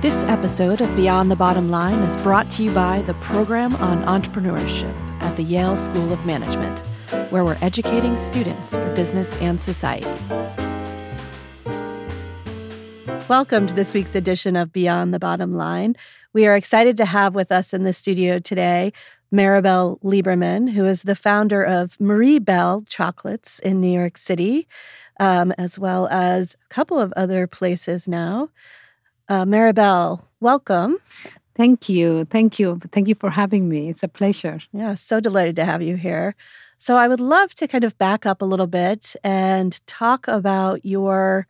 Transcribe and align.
This 0.00 0.24
episode 0.24 0.80
of 0.80 0.96
Beyond 0.96 1.30
the 1.30 1.36
Bottom 1.36 1.68
Line 1.68 1.98
is 1.98 2.16
brought 2.16 2.50
to 2.52 2.62
you 2.62 2.72
by 2.72 3.02
the 3.02 3.12
Program 3.12 3.76
on 3.76 4.02
Entrepreneurship 4.04 4.96
at 5.20 5.36
the 5.36 5.42
Yale 5.42 5.76
School 5.76 6.10
of 6.10 6.24
Management, 6.24 6.78
where 7.30 7.44
we're 7.44 7.58
educating 7.60 8.16
students 8.16 8.74
for 8.74 8.94
business 8.94 9.36
and 9.42 9.60
society. 9.60 10.06
Welcome 13.28 13.66
to 13.66 13.74
this 13.74 13.92
week's 13.92 14.14
edition 14.14 14.56
of 14.56 14.72
Beyond 14.72 15.12
the 15.12 15.18
Bottom 15.18 15.54
Line. 15.54 15.96
We 16.32 16.46
are 16.46 16.56
excited 16.56 16.96
to 16.96 17.04
have 17.04 17.34
with 17.34 17.52
us 17.52 17.74
in 17.74 17.84
the 17.84 17.92
studio 17.92 18.38
today 18.38 18.94
Maribel 19.30 20.00
Lieberman, 20.00 20.70
who 20.70 20.86
is 20.86 21.02
the 21.02 21.14
founder 21.14 21.62
of 21.62 21.98
MarieBelle 21.98 22.88
Chocolates 22.88 23.58
in 23.58 23.82
New 23.82 23.92
York 23.92 24.16
City, 24.16 24.66
um, 25.20 25.52
as 25.58 25.78
well 25.78 26.08
as 26.10 26.56
a 26.64 26.74
couple 26.74 26.98
of 26.98 27.12
other 27.18 27.46
places 27.46 28.08
now. 28.08 28.48
Uh, 29.30 29.44
Maribel, 29.44 30.24
welcome. 30.40 30.98
Thank 31.54 31.88
you. 31.88 32.24
Thank 32.24 32.58
you. 32.58 32.80
Thank 32.90 33.06
you 33.06 33.14
for 33.14 33.30
having 33.30 33.68
me. 33.68 33.88
It's 33.88 34.02
a 34.02 34.08
pleasure. 34.08 34.58
Yeah, 34.72 34.94
so 34.94 35.20
delighted 35.20 35.54
to 35.56 35.64
have 35.64 35.82
you 35.82 35.94
here. 35.96 36.34
So, 36.78 36.96
I 36.96 37.06
would 37.06 37.20
love 37.20 37.54
to 37.54 37.68
kind 37.68 37.84
of 37.84 37.96
back 37.96 38.26
up 38.26 38.42
a 38.42 38.44
little 38.44 38.66
bit 38.66 39.14
and 39.22 39.80
talk 39.86 40.26
about 40.26 40.84
your 40.84 41.46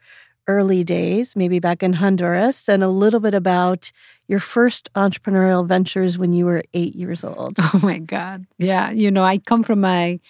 early 0.46 0.84
days, 0.84 1.36
maybe 1.36 1.58
back 1.58 1.82
in 1.82 1.94
Honduras, 1.94 2.68
and 2.68 2.84
a 2.84 2.88
little 2.88 3.20
bit 3.20 3.32
about 3.34 3.92
your 4.28 4.40
first 4.40 4.92
entrepreneurial 4.94 5.66
ventures 5.66 6.18
when 6.18 6.34
you 6.34 6.44
were 6.44 6.62
eight 6.74 6.94
years 6.94 7.24
old. 7.24 7.56
Oh 7.60 7.80
my 7.82 7.98
God. 7.98 8.46
Yeah. 8.58 8.90
You 8.90 9.10
know, 9.10 9.22
I 9.22 9.38
come 9.38 9.62
from 9.62 9.86
a 9.86 10.20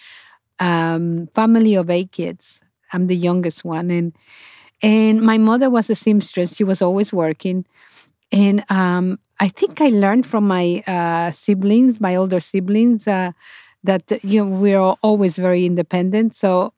um, 0.59 1.27
family 1.35 1.75
of 1.75 1.89
eight 1.89 2.13
kids. 2.13 2.61
I'm 2.93 3.07
the 3.07 3.15
youngest 3.15 3.65
one. 3.65 3.91
And 3.91 4.13
and 4.81 5.21
my 5.21 5.37
mother 5.37 5.69
was 5.69 5.89
a 5.89 5.95
seamstress. 5.95 6.55
She 6.55 6.63
was 6.63 6.81
always 6.81 7.13
working. 7.13 7.65
And 8.31 8.63
um, 8.69 9.19
I 9.39 9.49
think 9.49 9.81
I 9.81 9.89
learned 9.89 10.25
from 10.25 10.47
my 10.47 10.83
uh, 10.87 11.31
siblings, 11.31 11.99
my 11.99 12.15
older 12.15 12.39
siblings, 12.39 13.07
uh, 13.07 13.31
that 13.83 14.23
you 14.23 14.45
know 14.45 14.51
we're 14.51 14.79
always 15.03 15.35
very 15.37 15.65
independent. 15.65 16.35
So 16.35 16.73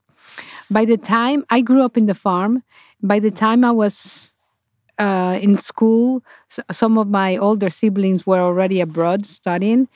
by 0.70 0.84
the 0.84 0.96
time 0.96 1.44
I 1.50 1.60
grew 1.60 1.82
up 1.82 1.96
in 1.96 2.06
the 2.06 2.14
farm, 2.14 2.62
by 3.02 3.18
the 3.18 3.30
time 3.30 3.64
I 3.64 3.72
was 3.72 4.32
uh, 4.98 5.38
in 5.42 5.58
school, 5.58 6.22
so 6.48 6.62
some 6.70 6.98
of 6.98 7.08
my 7.08 7.36
older 7.36 7.70
siblings 7.70 8.26
were 8.26 8.40
already 8.40 8.80
abroad 8.80 9.26
studying. 9.26 9.88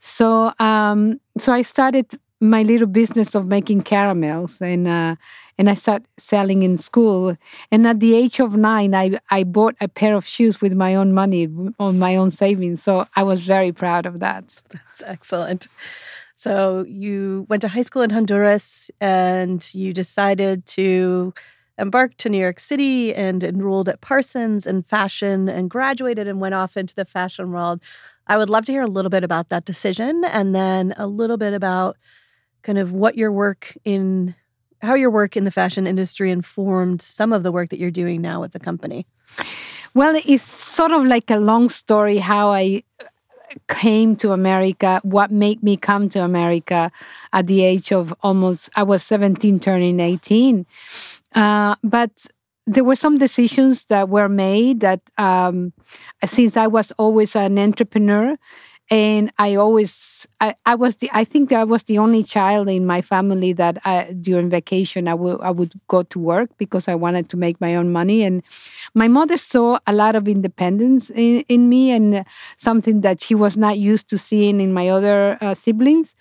So 0.00 0.52
um, 0.58 1.20
so 1.38 1.52
I 1.52 1.62
started 1.62 2.18
my 2.40 2.62
little 2.62 2.86
business 2.86 3.34
of 3.34 3.46
making 3.46 3.82
caramels 3.82 4.60
and 4.60 4.86
uh, 4.86 5.16
and 5.58 5.70
I 5.70 5.74
started 5.74 6.06
selling 6.18 6.62
in 6.62 6.76
school. 6.76 7.36
And 7.70 7.86
at 7.86 8.00
the 8.00 8.14
age 8.14 8.40
of 8.40 8.56
nine, 8.56 8.94
I, 8.94 9.18
I 9.30 9.44
bought 9.44 9.74
a 9.80 9.88
pair 9.88 10.14
of 10.14 10.26
shoes 10.26 10.60
with 10.60 10.74
my 10.74 10.94
own 10.94 11.14
money, 11.14 11.48
on 11.78 11.98
my 11.98 12.16
own 12.16 12.30
savings. 12.30 12.82
So 12.82 13.06
I 13.16 13.22
was 13.22 13.46
very 13.46 13.72
proud 13.72 14.04
of 14.06 14.20
that. 14.20 14.60
That's 14.70 15.02
excellent. 15.06 15.68
So 16.34 16.84
you 16.86 17.46
went 17.48 17.62
to 17.62 17.68
high 17.68 17.82
school 17.82 18.02
in 18.02 18.10
Honduras 18.10 18.90
and 19.00 19.66
you 19.74 19.94
decided 19.94 20.66
to 20.66 21.32
embark 21.78 22.16
to 22.18 22.28
New 22.28 22.38
York 22.38 22.60
City 22.60 23.14
and 23.14 23.42
enrolled 23.42 23.88
at 23.88 24.02
Parsons 24.02 24.66
in 24.66 24.82
fashion 24.82 25.48
and 25.48 25.70
graduated 25.70 26.28
and 26.28 26.40
went 26.40 26.54
off 26.54 26.76
into 26.76 26.94
the 26.94 27.04
fashion 27.06 27.52
world. 27.52 27.80
I 28.26 28.36
would 28.36 28.50
love 28.50 28.66
to 28.66 28.72
hear 28.72 28.82
a 28.82 28.86
little 28.86 29.10
bit 29.10 29.24
about 29.24 29.48
that 29.48 29.64
decision 29.64 30.24
and 30.24 30.54
then 30.54 30.94
a 30.98 31.06
little 31.06 31.36
bit 31.38 31.54
about 31.54 31.96
kind 32.66 32.78
of 32.78 32.92
what 32.92 33.16
your 33.16 33.30
work 33.30 33.78
in 33.84 34.34
how 34.82 34.94
your 34.94 35.10
work 35.10 35.36
in 35.36 35.44
the 35.44 35.50
fashion 35.52 35.86
industry 35.86 36.30
informed 36.30 37.00
some 37.00 37.32
of 37.32 37.42
the 37.44 37.52
work 37.52 37.70
that 37.70 37.78
you're 37.78 37.90
doing 38.02 38.20
now 38.20 38.40
with 38.40 38.52
the 38.52 38.58
company. 38.58 39.06
Well, 39.94 40.20
it's 40.26 40.42
sort 40.42 40.90
of 40.90 41.06
like 41.06 41.30
a 41.30 41.38
long 41.38 41.70
story 41.70 42.18
how 42.18 42.50
I 42.50 42.82
came 43.68 44.16
to 44.16 44.32
America, 44.32 45.00
what 45.02 45.30
made 45.30 45.62
me 45.62 45.76
come 45.76 46.08
to 46.10 46.22
America 46.22 46.90
at 47.32 47.46
the 47.46 47.62
age 47.62 47.92
of 47.92 48.12
almost, 48.22 48.68
I 48.76 48.82
was 48.82 49.02
17, 49.04 49.60
turning 49.60 49.98
18. 49.98 50.66
Uh, 51.34 51.76
but 51.82 52.26
there 52.66 52.84
were 52.84 52.96
some 52.96 53.16
decisions 53.16 53.86
that 53.86 54.08
were 54.08 54.28
made 54.28 54.80
that 54.80 55.00
um, 55.16 55.72
since 56.26 56.56
I 56.56 56.66
was 56.66 56.92
always 56.98 57.34
an 57.36 57.58
entrepreneur 57.58 58.36
and 58.90 59.32
I 59.38 59.54
always 59.54 59.92
I, 60.40 60.54
I 60.64 60.74
was 60.74 60.96
the 60.96 61.10
I 61.12 61.24
think 61.24 61.52
I 61.52 61.64
was 61.64 61.82
the 61.84 61.98
only 61.98 62.22
child 62.22 62.68
in 62.68 62.86
my 62.86 63.02
family 63.02 63.52
that 63.54 63.78
I, 63.84 64.14
during 64.20 64.48
vacation 64.48 65.08
I 65.08 65.14
would 65.14 65.40
I 65.40 65.50
would 65.50 65.72
go 65.88 66.02
to 66.02 66.18
work 66.18 66.50
because 66.58 66.88
I 66.88 66.94
wanted 66.94 67.28
to 67.30 67.36
make 67.36 67.60
my 67.60 67.74
own 67.74 67.92
money 67.92 68.22
and 68.22 68.42
my 68.94 69.08
mother 69.08 69.36
saw 69.36 69.78
a 69.86 69.92
lot 69.92 70.14
of 70.16 70.28
independence 70.28 71.10
in, 71.10 71.44
in 71.48 71.68
me 71.68 71.90
and 71.90 72.24
something 72.58 73.00
that 73.02 73.20
she 73.22 73.34
was 73.34 73.56
not 73.56 73.78
used 73.78 74.08
to 74.10 74.18
seeing 74.18 74.60
in 74.60 74.72
my 74.72 74.88
other 74.88 75.36
uh, 75.40 75.54
siblings 75.54 76.14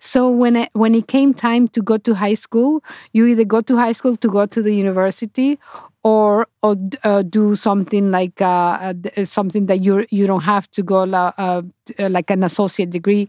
so 0.00 0.28
when 0.28 0.56
it, 0.56 0.70
when 0.72 0.94
it 0.94 1.06
came 1.08 1.32
time 1.34 1.68
to 1.68 1.82
go 1.82 1.96
to 1.98 2.14
high 2.14 2.34
school 2.34 2.82
you 3.12 3.26
either 3.26 3.44
go 3.44 3.60
to 3.60 3.76
high 3.76 3.92
school 3.92 4.16
to 4.16 4.28
go 4.28 4.46
to 4.46 4.62
the 4.62 4.74
university 4.74 5.58
or 6.02 6.46
or 6.62 6.76
uh, 7.04 7.22
do 7.22 7.54
something 7.54 8.10
like 8.10 8.40
uh, 8.40 8.94
uh 9.16 9.24
something 9.24 9.66
that 9.66 9.80
you 9.82 10.06
you 10.10 10.26
don't 10.26 10.42
have 10.42 10.70
to 10.70 10.82
go 10.82 11.00
uh, 11.02 11.32
uh, 11.36 11.62
like 12.08 12.30
an 12.30 12.42
associate 12.42 12.90
degree. 12.90 13.28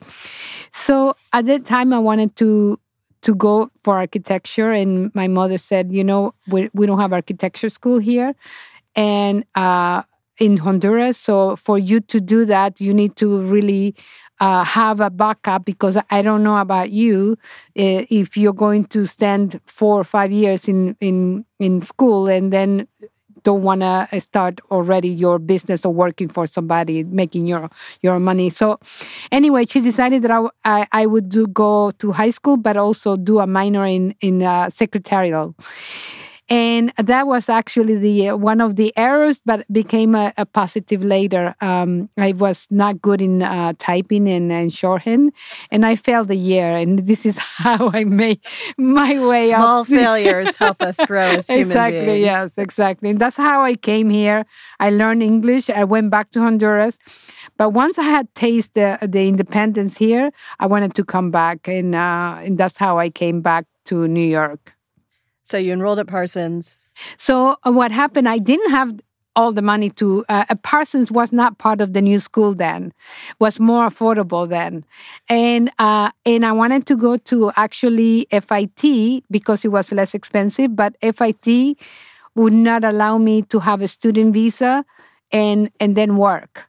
So 0.74 1.16
at 1.34 1.46
that 1.46 1.66
time, 1.66 1.94
I 1.94 2.00
wanted 2.00 2.36
to 2.38 2.80
to 3.22 3.36
go 3.36 3.70
for 3.84 3.98
architecture, 3.98 4.72
and 4.72 5.14
my 5.14 5.28
mother 5.28 5.58
said, 5.58 5.92
you 5.92 6.04
know, 6.04 6.34
we 6.48 6.70
we 6.74 6.86
don't 6.86 7.00
have 7.00 7.14
architecture 7.14 7.70
school 7.70 8.00
here, 8.00 8.36
and 8.96 9.46
uh, 9.56 10.04
in 10.40 10.58
Honduras. 10.58 11.18
So 11.18 11.56
for 11.56 11.78
you 11.78 12.00
to 12.02 12.20
do 12.22 12.46
that, 12.46 12.82
you 12.82 12.94
need 12.94 13.16
to 13.18 13.42
really 13.44 13.96
uh, 14.40 14.64
have 14.64 15.00
a 15.00 15.10
backup 15.10 15.66
because 15.66 15.98
I 16.10 16.22
don't 16.22 16.44
know 16.44 16.58
about 16.58 16.92
you 16.92 17.38
uh, 17.78 18.06
if 18.10 18.38
you're 18.38 18.54
going 18.54 18.86
to 18.86 19.06
stand 19.06 19.62
four 19.68 20.00
or 20.00 20.04
five 20.04 20.32
years 20.32 20.68
in 20.68 20.98
in 21.00 21.46
in 21.60 21.82
school 21.84 22.28
and 22.28 22.52
then 22.52 22.88
don't 23.44 23.64
want 23.64 23.82
to 23.82 24.08
start 24.22 24.60
already 24.72 25.10
your 25.10 25.40
business 25.40 25.86
or 25.86 25.94
working 25.94 26.28
for 26.28 26.48
somebody 26.48 27.04
making 27.04 27.48
your 27.48 27.70
your 28.02 28.20
money. 28.20 28.50
So 28.50 28.80
anyway 29.32 29.66
she 29.66 29.82
decided 29.82 30.22
that 30.24 30.32
i, 30.32 30.48
I, 30.66 30.88
I 30.92 31.06
would 31.06 31.30
do 31.30 31.48
go 31.48 31.92
to 31.92 32.12
high 32.12 32.32
school 32.32 32.58
but 32.58 32.78
also 32.78 33.16
do 33.16 33.40
a 33.40 33.48
minor 33.48 33.86
in 33.86 34.16
in 34.22 34.44
uh, 34.44 34.70
secretarial 34.70 35.56
and 36.52 36.92
that 36.98 37.28
was 37.28 37.48
actually 37.48 37.96
the 37.96 38.28
uh, 38.28 38.36
one 38.36 38.60
of 38.60 38.76
the 38.76 38.92
errors 38.98 39.42
but 39.46 39.66
became 39.72 40.14
a, 40.14 40.34
a 40.38 40.46
positive 40.46 41.02
later 41.02 41.56
um, 41.62 42.10
i 42.18 42.34
was 42.34 42.68
not 42.70 43.02
good 43.02 43.22
in 43.22 43.42
uh, 43.42 43.74
typing 43.80 44.28
and, 44.28 44.52
and, 44.52 44.74
shorthand 44.74 45.32
and 45.72 45.86
i 45.86 45.96
failed 45.96 46.28
the 46.28 46.36
year 46.36 46.76
and 46.76 47.08
this 47.08 47.26
is 47.26 47.38
how 47.64 47.90
i 47.94 48.04
made 48.04 48.40
my 48.78 49.26
way 49.26 49.54
out. 49.54 49.62
small 49.62 49.86
failures 50.02 50.58
help 50.58 50.82
us 50.82 50.98
grow 51.08 51.22
as 51.22 51.48
human 51.48 51.68
exactly 51.68 52.06
beings. 52.06 52.26
yes 52.26 52.52
exactly 52.58 53.10
and 53.10 53.20
that's 53.20 53.38
how 53.38 53.64
i 53.64 53.74
came 53.74 54.10
here 54.10 54.46
i 54.80 54.90
learned 54.90 55.24
english 55.24 55.70
i 55.70 55.84
went 55.84 56.12
back 56.12 56.30
to 56.32 56.40
honduras 56.40 57.00
but 57.58 57.72
once 57.72 58.00
I 58.00 58.04
had 58.04 58.34
tasted 58.34 58.74
the, 59.02 59.08
the 59.08 59.28
independence 59.28 59.98
here, 59.98 60.32
I 60.60 60.66
wanted 60.66 60.96
to 60.96 61.04
come 61.04 61.30
back, 61.30 61.68
and, 61.68 61.94
uh, 61.94 62.40
and 62.40 62.58
that's 62.58 62.78
how 62.78 62.98
I 62.98 63.10
came 63.10 63.42
back 63.42 63.66
to 63.86 64.08
New 64.08 64.26
York. 64.26 64.74
So 65.52 65.58
you 65.58 65.74
enrolled 65.74 66.00
at 66.00 66.08
Parsons. 66.08 66.94
So 67.18 67.58
uh, 67.68 67.72
what 67.72 67.92
happened? 67.92 68.30
I 68.30 68.38
didn't 68.38 68.72
have 68.72 68.98
all 69.36 69.52
the 69.52 69.62
money 69.62 69.90
to 69.90 70.26
uh, 70.30 70.46
uh, 70.50 70.56
parsons 70.64 71.12
was 71.12 71.32
not 71.32 71.58
part 71.58 71.80
of 71.80 71.94
the 71.94 72.02
new 72.02 72.20
school 72.20 72.54
then 72.54 72.92
was 73.40 73.62
more 73.62 73.88
affordable 73.88 74.48
then 74.50 74.84
and 75.30 75.72
uh, 75.80 76.10
and 76.26 76.46
i 76.46 76.52
wanted 76.52 76.86
to 76.86 76.98
go 76.98 77.16
to 77.16 77.50
actually 77.56 78.28
fit 78.30 79.24
because 79.32 79.64
it 79.64 79.70
was 79.70 79.90
less 79.94 80.14
expensive 80.14 80.76
but 80.76 80.98
fit 81.16 81.78
would 82.36 82.52
not 82.52 82.84
allow 82.84 83.18
me 83.18 83.42
to 83.42 83.60
have 83.60 83.82
a 83.82 83.88
student 83.88 84.34
visa 84.34 84.84
and 85.32 85.72
and 85.80 85.96
then 85.96 86.18
work 86.18 86.68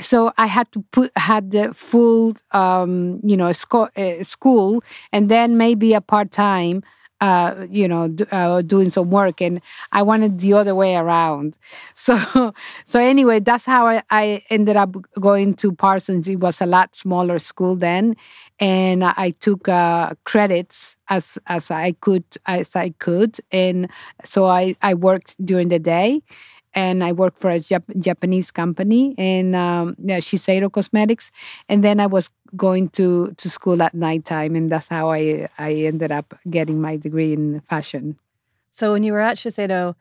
so 0.00 0.32
I 0.36 0.46
had 0.46 0.70
to 0.72 0.84
put 0.90 1.12
had 1.16 1.52
the 1.52 1.72
full 1.72 2.36
um, 2.52 3.20
you 3.22 3.36
know 3.36 3.52
sco- 3.52 3.90
uh, 3.96 4.22
school 4.24 4.82
and 5.12 5.28
then 5.28 5.56
maybe 5.56 5.94
a 5.94 6.00
part 6.00 6.30
time 6.30 6.82
uh, 7.24 7.66
you 7.70 7.88
know, 7.88 8.08
do, 8.08 8.24
uh, 8.30 8.60
doing 8.62 8.90
some 8.90 9.10
work, 9.10 9.40
and 9.40 9.60
I 9.92 10.02
wanted 10.02 10.40
the 10.40 10.52
other 10.54 10.74
way 10.74 10.96
around. 10.96 11.56
So, 11.96 12.52
so 12.86 13.00
anyway, 13.00 13.40
that's 13.40 13.64
how 13.64 13.86
I, 13.86 14.02
I 14.10 14.42
ended 14.50 14.76
up 14.76 14.94
going 15.20 15.54
to 15.54 15.72
Parsons. 15.72 16.28
It 16.28 16.40
was 16.40 16.60
a 16.60 16.66
lot 16.66 16.94
smaller 16.94 17.38
school 17.38 17.76
then, 17.76 18.14
and 18.60 19.04
I 19.04 19.32
took 19.40 19.68
uh, 19.68 20.14
credits 20.24 20.96
as 21.08 21.38
as 21.46 21.70
I 21.70 21.92
could 21.92 22.24
as 22.46 22.76
I 22.76 22.90
could, 22.98 23.38
and 23.50 23.88
so 24.24 24.44
I 24.46 24.76
I 24.82 24.92
worked 24.94 25.30
during 25.44 25.68
the 25.68 25.78
day 25.78 26.20
and 26.74 27.04
I 27.04 27.12
worked 27.12 27.40
for 27.40 27.50
a 27.50 27.58
Jap- 27.58 27.98
Japanese 27.98 28.50
company 28.50 29.14
in 29.16 29.54
um, 29.54 29.94
Shiseido 29.96 30.70
Cosmetics, 30.70 31.30
and 31.68 31.84
then 31.84 32.00
I 32.00 32.06
was 32.06 32.30
going 32.56 32.88
to 32.90 33.34
to 33.36 33.50
school 33.50 33.82
at 33.82 33.94
nighttime, 33.94 34.54
and 34.54 34.70
that's 34.70 34.88
how 34.88 35.10
I 35.10 35.48
I 35.58 35.72
ended 35.72 36.12
up 36.12 36.34
getting 36.50 36.80
my 36.80 36.96
degree 36.96 37.32
in 37.32 37.60
fashion. 37.68 38.18
So 38.70 38.92
when 38.92 39.02
you 39.02 39.12
were 39.12 39.20
at 39.20 39.36
Shiseido, 39.36 39.94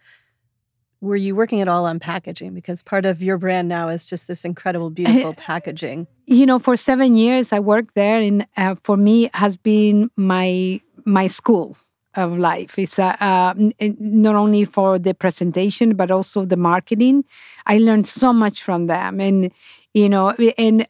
were 0.99 1.15
you 1.15 1.35
working 1.35 1.61
at 1.61 1.67
all 1.67 1.85
on 1.85 1.99
packaging? 1.99 2.53
Because 2.53 2.81
part 2.81 3.05
of 3.05 3.21
your 3.21 3.37
brand 3.37 3.67
now 3.67 3.89
is 3.89 4.09
just 4.09 4.27
this 4.27 4.45
incredible, 4.45 4.89
beautiful 5.01 5.33
packaging. 5.33 6.07
You 6.25 6.45
know, 6.45 6.59
for 6.59 6.77
seven 6.77 7.15
years 7.15 7.53
I 7.53 7.59
worked 7.59 7.95
there, 7.95 8.19
and 8.19 8.47
uh, 8.57 8.75
for 8.75 8.97
me 8.97 9.29
has 9.33 9.57
been 9.57 10.09
my 10.15 10.81
my 11.05 11.27
school 11.27 11.77
of 12.15 12.37
life. 12.37 12.77
It's 12.77 12.99
uh, 12.99 13.15
uh, 13.19 13.53
not 13.99 14.35
only 14.35 14.65
for 14.65 14.99
the 14.99 15.13
presentation 15.13 15.95
but 15.95 16.11
also 16.11 16.45
the 16.45 16.57
marketing. 16.57 17.25
I 17.65 17.77
learned 17.77 18.07
so 18.07 18.33
much 18.33 18.63
from 18.63 18.87
them, 18.87 19.19
and 19.19 19.51
you 19.93 20.09
know, 20.09 20.29
and 20.57 20.87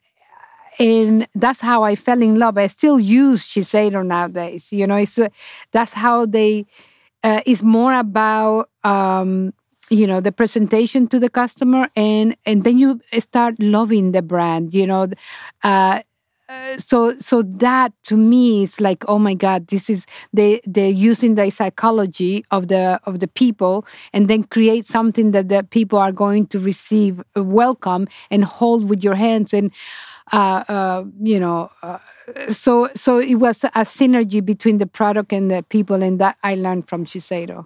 and 0.79 1.27
that's 1.35 1.59
how 1.61 1.83
I 1.83 1.95
fell 1.95 2.21
in 2.21 2.35
love. 2.39 2.57
I 2.57 2.67
still 2.67 2.99
use 2.99 3.43
Shiseido 3.43 4.05
nowadays. 4.05 4.73
You 4.73 4.87
know, 4.87 4.95
it's 4.95 5.17
uh, 5.19 5.29
that's 5.71 5.93
how 5.93 6.25
they. 6.25 6.65
Uh, 7.23 7.41
it's 7.45 7.61
more 7.63 7.93
about 7.93 8.69
um, 8.83 9.53
you 9.89 10.07
know 10.07 10.19
the 10.21 10.31
presentation 10.31 11.07
to 11.07 11.19
the 11.19 11.29
customer 11.29 11.87
and 11.95 12.35
and 12.45 12.63
then 12.63 12.77
you 12.79 12.99
start 13.19 13.55
loving 13.59 14.11
the 14.11 14.21
brand 14.21 14.73
you 14.73 14.87
know 14.87 15.07
uh, 15.63 16.01
so 16.77 17.15
so 17.17 17.41
that 17.41 17.93
to 18.03 18.17
me 18.17 18.63
is 18.63 18.81
like 18.81 19.03
oh 19.07 19.19
my 19.19 19.33
god 19.33 19.67
this 19.67 19.89
is 19.89 20.05
they 20.33 20.59
they're 20.65 20.89
using 20.89 21.35
the 21.35 21.49
psychology 21.49 22.43
of 22.51 22.67
the 22.67 22.99
of 23.05 23.19
the 23.19 23.27
people 23.27 23.85
and 24.11 24.27
then 24.27 24.43
create 24.43 24.85
something 24.85 25.31
that 25.31 25.49
the 25.49 25.63
people 25.63 25.97
are 25.99 26.11
going 26.11 26.45
to 26.47 26.59
receive 26.59 27.21
uh, 27.37 27.43
welcome 27.43 28.07
and 28.29 28.43
hold 28.43 28.89
with 28.89 29.03
your 29.03 29.15
hands 29.15 29.53
and 29.53 29.71
uh, 30.31 30.63
uh, 30.67 31.03
you 31.21 31.39
know 31.39 31.69
uh, 31.81 31.99
so 32.49 32.89
so 32.95 33.19
it 33.19 33.35
was 33.35 33.63
a 33.63 33.85
synergy 33.85 34.43
between 34.43 34.77
the 34.77 34.87
product 34.87 35.31
and 35.31 35.49
the 35.49 35.63
people 35.69 36.01
and 36.01 36.19
that 36.19 36.37
i 36.43 36.55
learned 36.55 36.87
from 36.87 37.05
shiseido 37.05 37.65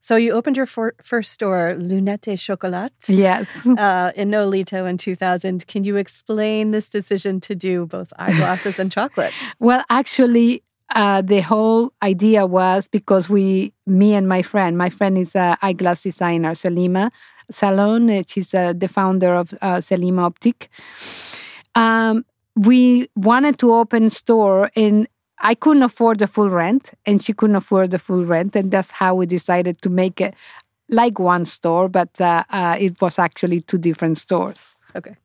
so 0.00 0.16
you 0.16 0.32
opened 0.32 0.56
your 0.56 0.66
for- 0.66 0.94
first 1.02 1.32
store, 1.32 1.74
Lunette 1.78 2.38
Chocolat. 2.38 2.92
Yes. 3.08 3.48
Uh, 3.66 4.12
in 4.14 4.30
Nolita 4.30 4.88
in 4.88 4.98
2000. 4.98 5.66
Can 5.66 5.84
you 5.84 5.96
explain 5.96 6.70
this 6.70 6.88
decision 6.88 7.40
to 7.40 7.54
do 7.54 7.86
both 7.86 8.12
eyeglasses 8.18 8.78
and 8.78 8.90
chocolate? 8.92 9.32
Well, 9.60 9.84
actually, 9.90 10.62
uh, 10.94 11.22
the 11.22 11.40
whole 11.40 11.92
idea 12.02 12.46
was 12.46 12.88
because 12.88 13.28
we, 13.28 13.72
me 13.86 14.14
and 14.14 14.28
my 14.28 14.42
friend, 14.42 14.78
my 14.78 14.90
friend 14.90 15.18
is 15.18 15.34
an 15.34 15.56
eyeglass 15.62 16.02
designer, 16.02 16.52
Selima 16.54 17.10
Salaun. 17.52 18.24
She's 18.28 18.54
uh, 18.54 18.72
the 18.72 18.88
founder 18.88 19.34
of 19.34 19.52
uh, 19.60 19.80
Selima 19.80 20.30
Optique. 20.30 20.68
Um, 21.74 22.24
we 22.56 23.08
wanted 23.14 23.58
to 23.60 23.72
open 23.74 24.10
store 24.10 24.70
in 24.74 25.06
I 25.40 25.54
couldn't 25.54 25.82
afford 25.82 26.18
the 26.18 26.26
full 26.26 26.50
rent, 26.50 26.94
and 27.06 27.22
she 27.22 27.32
couldn't 27.32 27.56
afford 27.56 27.90
the 27.90 27.98
full 27.98 28.24
rent, 28.24 28.56
and 28.56 28.70
that's 28.70 28.90
how 28.90 29.14
we 29.14 29.26
decided 29.26 29.80
to 29.82 29.88
make 29.88 30.20
it 30.20 30.34
like 30.88 31.18
one 31.18 31.44
store, 31.44 31.88
but 31.88 32.20
uh, 32.20 32.44
uh, 32.50 32.76
it 32.78 33.00
was 33.00 33.18
actually 33.18 33.60
two 33.60 33.78
different 33.78 34.18
stores. 34.18 34.74
Okay, 34.96 35.16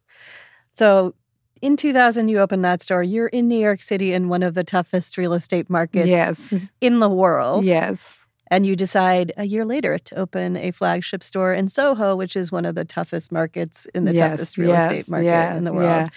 so 0.74 1.14
in 1.62 1.78
2000 1.78 2.28
you 2.28 2.40
opened 2.40 2.66
that 2.66 2.82
store. 2.82 3.02
You're 3.04 3.28
in 3.28 3.48
New 3.48 3.60
York 3.60 3.82
City 3.82 4.12
in 4.12 4.28
one 4.28 4.44
of 4.44 4.54
the 4.54 4.64
toughest 4.64 5.18
real 5.18 5.34
estate 5.34 5.70
markets 5.70 6.08
yes. 6.08 6.70
in 6.82 7.00
the 7.00 7.10
world. 7.10 7.64
Yes. 7.64 8.26
And 8.48 8.68
you 8.68 8.76
decide 8.76 9.32
a 9.38 9.46
year 9.46 9.66
later 9.66 9.98
to 9.98 10.16
open 10.16 10.58
a 10.58 10.72
flagship 10.72 11.24
store 11.24 11.54
in 11.54 11.70
Soho, 11.70 12.16
which 12.16 12.36
is 12.36 12.52
one 12.52 12.66
of 12.66 12.76
the 12.76 12.86
toughest 12.86 13.32
markets 13.32 13.88
in 13.96 14.04
the 14.06 14.14
yes, 14.14 14.32
toughest 14.32 14.58
real 14.58 14.70
yes, 14.70 14.92
estate 14.92 15.10
market 15.10 15.26
yeah, 15.26 15.56
in 15.56 15.64
the 15.64 15.74
world. 15.74 15.86
Yeah 15.86 16.10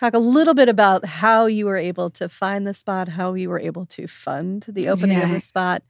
talk 0.00 0.14
a 0.14 0.18
little 0.18 0.54
bit 0.54 0.68
about 0.68 1.04
how 1.04 1.46
you 1.46 1.66
were 1.66 1.76
able 1.76 2.08
to 2.10 2.28
find 2.28 2.66
the 2.66 2.72
spot, 2.72 3.08
how 3.08 3.34
you 3.34 3.50
were 3.50 3.60
able 3.60 3.84
to 3.86 4.06
fund 4.08 4.64
the 4.66 4.88
opening 4.88 5.18
yeah. 5.18 5.24
of 5.24 5.30
the 5.30 5.40
spot, 5.40 5.82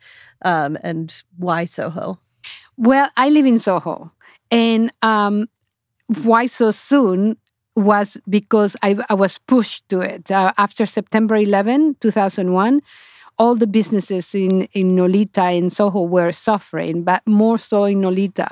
um, 0.45 0.77
and 0.83 1.23
why 1.37 1.65
Soho? 1.65 2.19
Well, 2.77 3.09
I 3.17 3.29
live 3.31 3.47
in 3.47 3.61
Soho, 3.61 4.13
and 4.51 4.93
um, 5.03 5.49
why 6.23 6.47
so 6.47 6.73
soon 6.73 7.37
was 7.77 8.17
because 8.29 8.77
I, 8.83 8.99
I 9.09 9.15
was 9.15 9.39
pushed 9.39 9.89
to 9.91 10.01
it. 10.01 10.31
Uh, 10.31 10.53
after 10.59 10.87
September 10.87 11.37
11, 11.37 11.97
2001, 12.01 12.83
all 13.39 13.55
the 13.55 13.67
businesses 13.67 14.35
in, 14.35 14.65
in 14.73 14.97
Nolita 14.97 15.57
and 15.57 15.73
Soho 15.73 16.03
were 16.03 16.33
suffering, 16.33 17.05
but 17.05 17.23
more 17.27 17.59
so 17.59 17.85
in 17.85 18.03
Nolita 18.03 18.49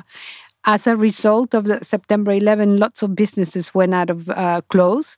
as 0.68 0.86
a 0.86 0.96
result 0.96 1.54
of 1.54 1.64
the 1.64 1.82
September 1.82 2.30
11, 2.30 2.76
lots 2.76 3.02
of 3.02 3.16
businesses 3.16 3.74
went 3.74 3.94
out 3.94 4.10
of 4.10 4.28
uh, 4.28 4.60
close, 4.68 5.16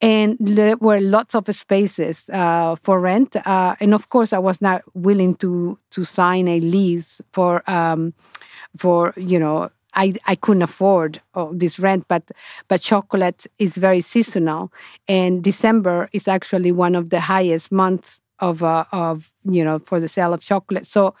and 0.00 0.36
there 0.38 0.76
were 0.76 1.00
lots 1.00 1.34
of 1.34 1.52
spaces 1.52 2.30
uh, 2.32 2.76
for 2.76 3.00
rent. 3.00 3.34
Uh, 3.44 3.74
and 3.80 3.92
of 3.92 4.08
course, 4.10 4.32
I 4.32 4.38
was 4.38 4.62
not 4.62 4.82
willing 4.94 5.34
to 5.36 5.76
to 5.90 6.04
sign 6.04 6.46
a 6.46 6.60
lease 6.60 7.20
for 7.32 7.68
um, 7.68 8.14
for 8.76 9.12
you 9.16 9.40
know 9.40 9.68
I, 9.94 10.14
I 10.26 10.36
couldn't 10.36 10.62
afford 10.62 11.20
oh, 11.34 11.52
this 11.52 11.80
rent, 11.80 12.06
but 12.06 12.30
but 12.68 12.80
chocolate 12.80 13.48
is 13.58 13.76
very 13.76 14.00
seasonal, 14.00 14.72
and 15.08 15.42
December 15.42 16.08
is 16.12 16.28
actually 16.28 16.70
one 16.70 16.94
of 16.94 17.10
the 17.10 17.18
highest 17.18 17.72
months 17.72 18.20
of 18.38 18.62
uh, 18.62 18.84
of 18.92 19.32
you 19.44 19.64
know 19.64 19.80
for 19.80 19.98
the 19.98 20.08
sale 20.08 20.32
of 20.32 20.40
chocolate. 20.40 20.86
So 20.86 21.16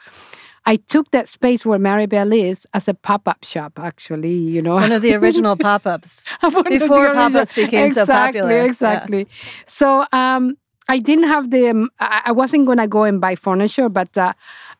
I 0.66 0.76
took 0.76 1.10
that 1.10 1.28
space 1.28 1.66
where 1.66 1.78
Maribel 1.78 2.34
is 2.34 2.66
as 2.72 2.88
a 2.88 2.94
pop 2.94 3.28
up 3.28 3.44
shop, 3.44 3.78
actually, 3.78 4.32
you 4.34 4.62
know. 4.62 4.76
One 4.76 4.92
of 4.92 5.02
the 5.02 5.14
original 5.14 5.56
pop 5.68 5.86
ups 5.86 6.24
before 6.40 7.12
pop 7.12 7.34
ups 7.34 7.52
became 7.52 7.86
exactly, 7.86 7.92
so 7.92 8.06
popular. 8.06 8.60
Exactly. 8.60 9.18
Yeah. 9.18 9.64
So 9.66 10.06
um, 10.12 10.56
I 10.88 10.98
didn't 10.98 11.24
have 11.24 11.50
the, 11.50 11.68
um, 11.68 11.90
I 12.00 12.32
wasn't 12.32 12.64
going 12.66 12.78
to 12.78 12.88
go 12.88 13.04
and 13.04 13.20
buy 13.20 13.34
furniture, 13.34 13.88
but 13.88 14.16
uh, 14.16 14.32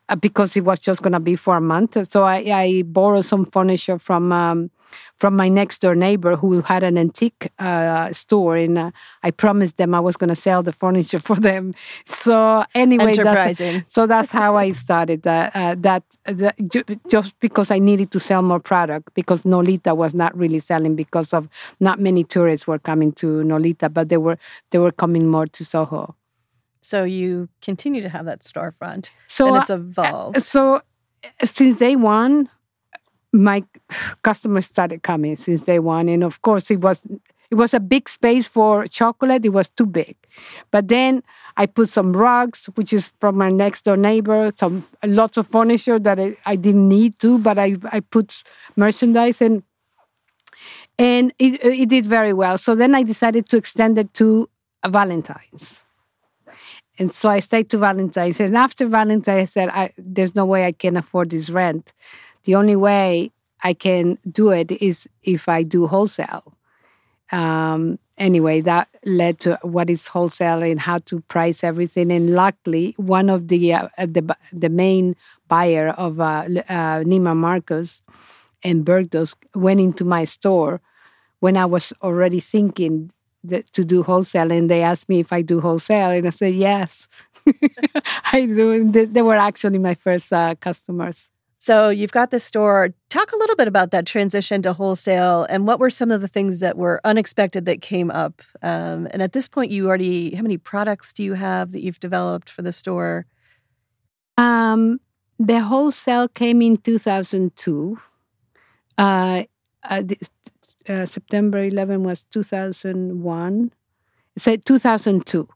uh 0.09 0.15
because 0.15 0.57
it 0.57 0.63
was 0.63 0.79
just 0.79 1.03
going 1.03 1.13
to 1.13 1.19
be 1.19 1.35
for 1.35 1.57
a 1.57 1.61
month. 1.61 1.97
So 2.11 2.23
I, 2.23 2.37
I 2.37 2.81
borrowed 2.83 3.25
some 3.25 3.45
furniture 3.45 3.99
from 3.99 4.31
um, 4.31 4.71
from 5.17 5.35
my 5.35 5.49
next 5.49 5.79
door 5.79 5.95
neighbor 5.95 6.35
who 6.35 6.61
had 6.61 6.83
an 6.83 6.97
antique 6.97 7.51
uh, 7.59 8.11
store, 8.11 8.57
and 8.57 8.77
uh, 8.77 8.91
I 9.23 9.31
promised 9.31 9.77
them 9.77 9.93
I 9.93 9.99
was 9.99 10.17
going 10.17 10.29
to 10.29 10.35
sell 10.35 10.63
the 10.63 10.71
furniture 10.71 11.19
for 11.29 11.35
them. 11.35 11.73
So 12.05 12.63
anyway, 12.73 13.11
Enterprising. 13.11 13.73
That's, 13.73 13.93
so 13.93 14.07
that's 14.07 14.31
how 14.31 14.55
I 14.55 14.71
started 14.71 15.23
that. 15.23 15.55
Uh, 15.55 15.75
that, 15.79 16.03
that 16.25 16.55
just 17.07 17.39
because 17.39 17.71
I 17.71 17.79
needed 17.79 18.11
to 18.11 18.19
sell 18.19 18.41
more 18.41 18.59
product 18.59 19.13
because 19.13 19.43
Nolita 19.43 19.95
was 19.95 20.13
not 20.13 20.35
really 20.37 20.59
selling 20.59 20.95
because 20.95 21.33
of 21.33 21.49
not 21.79 21.99
many 21.99 22.23
tourists 22.23 22.67
were 22.67 22.79
coming 22.79 23.11
to 23.13 23.43
Nolita, 23.43 23.93
but 23.93 24.09
they 24.09 24.17
were 24.17 24.37
they 24.71 24.79
were 24.79 24.91
coming 24.91 25.27
more 25.27 25.47
to 25.47 25.65
Soho. 25.65 26.15
So 26.81 27.03
you 27.03 27.49
continue 27.61 28.01
to 28.01 28.09
have 28.09 28.25
that 28.25 28.41
storefront, 28.41 29.09
so 29.27 29.47
and 29.47 29.57
it's 29.57 29.69
uh, 29.71 29.75
evolved. 29.75 30.43
So 30.43 30.81
since 31.43 31.79
day 31.79 31.95
one, 31.95 32.49
my 33.35 33.63
customers 34.23 34.65
started 34.65 35.03
coming 35.03 35.35
since 35.35 35.61
day 35.63 35.79
one, 35.79 36.09
and 36.09 36.23
of 36.23 36.41
course 36.41 36.71
it 36.71 36.81
was 36.81 37.01
it 37.51 37.55
was 37.55 37.73
a 37.73 37.79
big 37.79 38.09
space 38.09 38.47
for 38.47 38.87
chocolate. 38.87 39.45
It 39.45 39.49
was 39.49 39.69
too 39.69 39.85
big, 39.85 40.15
but 40.71 40.87
then 40.87 41.23
I 41.57 41.65
put 41.67 41.89
some 41.89 42.13
rugs, 42.13 42.65
which 42.75 42.91
is 42.93 43.11
from 43.19 43.37
my 43.37 43.49
next 43.49 43.83
door 43.85 43.97
neighbor, 43.97 44.51
some 44.55 44.85
lots 45.03 45.37
of 45.37 45.47
furniture 45.47 45.99
that 45.99 46.19
I, 46.19 46.37
I 46.45 46.55
didn't 46.55 46.87
need 46.87 47.19
to, 47.19 47.37
but 47.37 47.59
I 47.59 47.77
I 47.91 47.99
put 47.99 48.43
merchandise 48.75 49.41
and 49.41 49.63
and 50.97 51.33
it 51.39 51.63
it 51.63 51.89
did 51.89 52.05
very 52.05 52.33
well. 52.33 52.57
So 52.57 52.75
then 52.75 52.95
I 52.95 53.03
decided 53.03 53.49
to 53.49 53.57
extend 53.57 53.97
it 53.99 54.13
to 54.15 54.49
Valentine's. 54.87 55.83
And 56.97 57.11
so 57.11 57.29
I 57.29 57.39
stayed 57.41 57.69
to 57.71 57.77
Valentine's. 57.77 58.39
And 58.39 58.55
after 58.55 58.87
Valentine's, 58.87 59.41
I 59.41 59.45
said, 59.45 59.69
I, 59.69 59.91
there's 59.97 60.33
no 60.33 60.45
way 60.45 60.65
I 60.65 60.71
can 60.71 60.95
afford 60.95 61.29
this 61.31 61.49
rent. 61.49 61.91
The 62.45 62.55
only 62.55 62.75
way 62.75 63.31
I 63.63 63.73
can 63.73 64.17
do 64.29 64.51
it 64.51 64.71
is 64.71 65.07
if 65.23 65.49
I 65.49 65.63
do 65.63 65.87
wholesale. 65.87 66.53
Um, 67.31 67.99
anyway, 68.17 68.61
that 68.61 68.87
led 69.05 69.39
to 69.41 69.59
what 69.63 69.89
is 69.89 70.07
wholesale 70.07 70.61
and 70.63 70.79
how 70.79 70.99
to 70.99 71.21
price 71.21 71.63
everything. 71.63 72.11
And 72.11 72.31
luckily, 72.31 72.93
one 72.97 73.29
of 73.29 73.47
the 73.47 73.73
uh, 73.73 73.89
the 73.97 74.35
the 74.53 74.69
main 74.69 75.15
buyer 75.47 75.89
of 75.89 76.19
uh, 76.19 76.45
uh, 76.69 77.01
Neiman 77.03 77.37
Marcus 77.37 78.03
and 78.63 78.85
Bergdorf 78.85 79.35
went 79.55 79.79
into 79.79 80.05
my 80.05 80.25
store 80.25 80.81
when 81.39 81.57
I 81.57 81.65
was 81.65 81.93
already 82.01 82.39
thinking 82.39 83.11
that, 83.43 83.71
to 83.73 83.85
do 83.85 84.03
wholesale, 84.03 84.51
and 84.51 84.69
they 84.69 84.81
asked 84.81 85.09
me 85.09 85.19
if 85.19 85.31
I 85.33 85.41
do 85.41 85.61
wholesale, 85.61 86.11
and 86.11 86.27
I 86.27 86.31
said 86.31 86.55
yes, 86.55 87.07
I 88.33 88.45
do. 88.45 88.91
They 88.91 89.21
were 89.21 89.35
actually 89.37 89.79
my 89.79 89.95
first 89.95 90.33
uh, 90.33 90.55
customers. 90.59 91.29
So 91.57 91.89
you've 91.89 92.11
got 92.11 92.31
the 92.31 92.39
store. 92.39 92.89
Talk 93.09 93.31
a 93.31 93.37
little 93.37 93.55
bit 93.55 93.67
about 93.67 93.91
that 93.91 94.05
transition 94.05 94.61
to 94.63 94.73
wholesale 94.73 95.45
and 95.49 95.65
what 95.65 95.79
were 95.79 95.89
some 95.89 96.11
of 96.11 96.21
the 96.21 96.27
things 96.27 96.59
that 96.59 96.77
were 96.77 96.99
unexpected 97.03 97.65
that 97.65 97.81
came 97.81 98.11
up. 98.11 98.41
Um, 98.61 99.07
and 99.11 99.21
at 99.21 99.33
this 99.33 99.47
point, 99.47 99.71
you 99.71 99.87
already 99.87 100.35
how 100.35 100.41
many 100.41 100.57
products 100.57 101.13
do 101.13 101.23
you 101.23 101.33
have 101.33 101.71
that 101.71 101.81
you've 101.81 101.99
developed 101.99 102.49
for 102.49 102.61
the 102.61 102.73
store? 102.73 103.25
Um, 104.37 104.99
the 105.39 105.59
wholesale 105.61 106.27
came 106.27 106.61
in 106.61 106.77
2002. 106.77 107.97
Uh, 108.97 109.43
uh, 109.83 110.03
uh, 110.87 111.05
September 111.05 111.63
11 111.63 112.03
was 112.03 112.23
2001. 112.25 113.71
So 114.37 114.55
2002. 114.57 115.47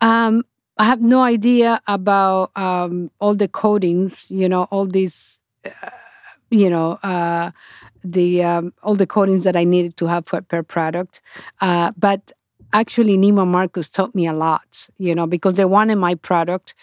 Um, 0.00 0.44
I 0.78 0.84
have 0.84 1.00
no 1.00 1.22
idea 1.22 1.80
about 1.86 2.50
um, 2.56 3.10
all 3.20 3.34
the 3.34 3.48
codings, 3.48 4.30
you 4.30 4.48
know, 4.48 4.64
all 4.70 4.86
these 4.86 5.38
uh, 5.64 5.90
you 6.50 6.68
know, 6.68 6.92
uh, 7.02 7.50
the 8.04 8.44
um, 8.44 8.74
all 8.82 8.94
the 8.94 9.06
coatings 9.06 9.44
that 9.44 9.56
I 9.56 9.64
needed 9.64 9.96
to 9.98 10.06
have 10.06 10.26
for, 10.26 10.40
per 10.42 10.62
product. 10.62 11.20
Uh, 11.60 11.92
but 11.96 12.32
actually, 12.72 13.16
Neiman 13.16 13.48
Marcus 13.48 13.88
taught 13.88 14.14
me 14.14 14.26
a 14.26 14.32
lot, 14.32 14.88
you 14.98 15.14
know, 15.14 15.26
because 15.26 15.54
they 15.54 15.64
wanted 15.64 15.96
my 15.96 16.14
product, 16.14 16.74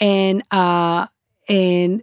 and 0.00 0.42
uh, 0.52 1.06
and 1.48 2.02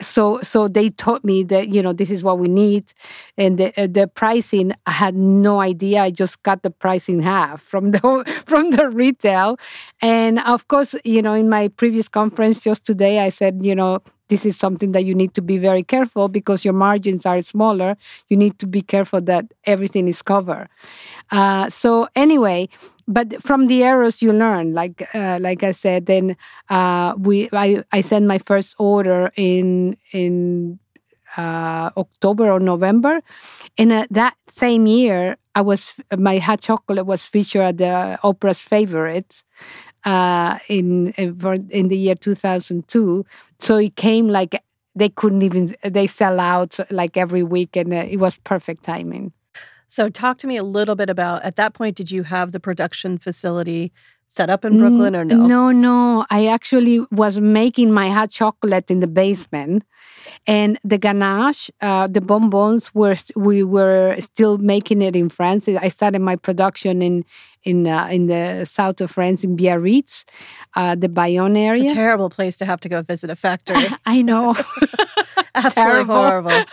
so 0.00 0.40
so 0.42 0.66
they 0.68 0.90
taught 0.90 1.24
me 1.24 1.42
that 1.42 1.68
you 1.68 1.82
know 1.82 1.92
this 1.92 2.10
is 2.10 2.22
what 2.22 2.38
we 2.38 2.48
need 2.48 2.92
and 3.36 3.58
the 3.58 3.82
uh, 3.82 3.86
the 3.86 4.06
pricing 4.06 4.72
i 4.86 4.90
had 4.90 5.14
no 5.14 5.60
idea 5.60 6.02
i 6.02 6.10
just 6.10 6.42
got 6.42 6.62
the 6.62 6.70
price 6.70 7.08
in 7.08 7.20
half 7.20 7.62
from 7.62 7.90
the 7.90 8.42
from 8.46 8.70
the 8.70 8.88
retail 8.88 9.58
and 10.00 10.38
of 10.40 10.66
course 10.68 10.94
you 11.04 11.20
know 11.22 11.34
in 11.34 11.48
my 11.48 11.68
previous 11.68 12.08
conference 12.08 12.60
just 12.60 12.84
today 12.84 13.20
i 13.20 13.28
said 13.28 13.58
you 13.62 13.74
know 13.74 13.98
this 14.28 14.46
is 14.46 14.56
something 14.56 14.92
that 14.92 15.04
you 15.04 15.14
need 15.14 15.34
to 15.34 15.42
be 15.42 15.58
very 15.58 15.82
careful 15.82 16.28
because 16.28 16.64
your 16.64 16.72
margins 16.72 17.26
are 17.26 17.42
smaller. 17.42 17.96
You 18.28 18.36
need 18.36 18.60
to 18.60 18.66
be 18.68 18.80
careful 18.80 19.20
that 19.22 19.46
everything 19.64 20.06
is 20.06 20.22
covered. 20.22 20.68
Uh, 21.30 21.70
so 21.70 22.08
anyway, 22.16 22.68
but 23.10 23.42
from 23.42 23.66
the 23.66 23.84
errors 23.84 24.22
you 24.22 24.32
learn, 24.32 24.72
like 24.74 25.08
uh, 25.14 25.38
like 25.40 25.62
I 25.64 25.72
said, 25.72 26.06
then 26.06 26.36
uh, 26.70 27.14
we 27.18 27.48
I, 27.52 27.84
I 27.92 28.00
sent 28.02 28.26
my 28.26 28.38
first 28.38 28.74
order 28.78 29.32
in 29.36 29.96
in 30.12 30.78
uh, 31.36 31.90
October 31.96 32.50
or 32.50 32.60
November, 32.60 33.20
and 33.78 33.92
uh, 33.92 34.06
that 34.10 34.36
same 34.48 34.86
year 34.86 35.36
I 35.54 35.62
was 35.62 35.94
my 36.16 36.38
hot 36.38 36.60
chocolate 36.62 37.06
was 37.06 37.26
featured 37.26 37.62
at 37.62 37.78
the 37.78 38.18
Oprah's 38.24 38.60
favorites, 38.60 39.44
uh, 40.04 40.58
in 40.68 41.10
in 41.12 41.88
the 41.88 41.96
year 41.96 42.14
2002. 42.14 43.24
So 43.58 43.76
it 43.76 43.96
came 43.96 44.28
like 44.28 44.62
they 44.94 45.08
couldn't 45.08 45.42
even 45.42 45.74
they 45.84 46.06
sell 46.06 46.40
out 46.40 46.78
like 46.90 47.16
every 47.16 47.42
week, 47.42 47.76
and 47.76 47.92
uh, 47.92 48.06
it 48.08 48.18
was 48.18 48.38
perfect 48.38 48.84
timing. 48.84 49.32
So 49.90 50.08
talk 50.08 50.38
to 50.38 50.46
me 50.46 50.56
a 50.56 50.62
little 50.62 50.94
bit 50.94 51.10
about 51.10 51.42
at 51.42 51.56
that 51.56 51.74
point. 51.74 51.96
Did 51.96 52.12
you 52.12 52.22
have 52.22 52.52
the 52.52 52.60
production 52.60 53.18
facility 53.18 53.92
set 54.28 54.48
up 54.48 54.64
in 54.64 54.78
Brooklyn 54.78 55.16
or 55.16 55.24
no? 55.24 55.34
No, 55.34 55.72
no. 55.72 56.24
I 56.30 56.46
actually 56.46 57.04
was 57.10 57.40
making 57.40 57.90
my 57.90 58.08
hot 58.08 58.30
chocolate 58.30 58.88
in 58.88 59.00
the 59.00 59.08
basement, 59.08 59.82
and 60.46 60.78
the 60.84 60.96
ganache, 60.96 61.70
uh, 61.80 62.06
the 62.06 62.20
bonbons 62.20 62.94
were 62.94 63.16
we 63.34 63.64
were 63.64 64.14
still 64.20 64.58
making 64.58 65.02
it 65.02 65.16
in 65.16 65.28
France. 65.28 65.66
I 65.66 65.88
started 65.88 66.20
my 66.20 66.36
production 66.36 67.02
in 67.02 67.24
in 67.64 67.88
uh, 67.88 68.06
in 68.12 68.28
the 68.28 68.66
south 68.66 69.00
of 69.00 69.10
France 69.10 69.42
in 69.42 69.56
Biarritz, 69.56 70.24
uh, 70.76 70.94
the 70.94 71.08
Bayonne 71.08 71.56
area. 71.56 71.82
It's 71.82 71.92
a 71.92 71.96
terrible 71.96 72.30
place 72.30 72.56
to 72.58 72.64
have 72.64 72.78
to 72.82 72.88
go 72.88 73.02
visit 73.02 73.28
a 73.28 73.34
factory. 73.34 73.88
I 74.06 74.22
know. 74.22 74.54
Absolutely 75.54 76.14
horrible. 76.14 76.64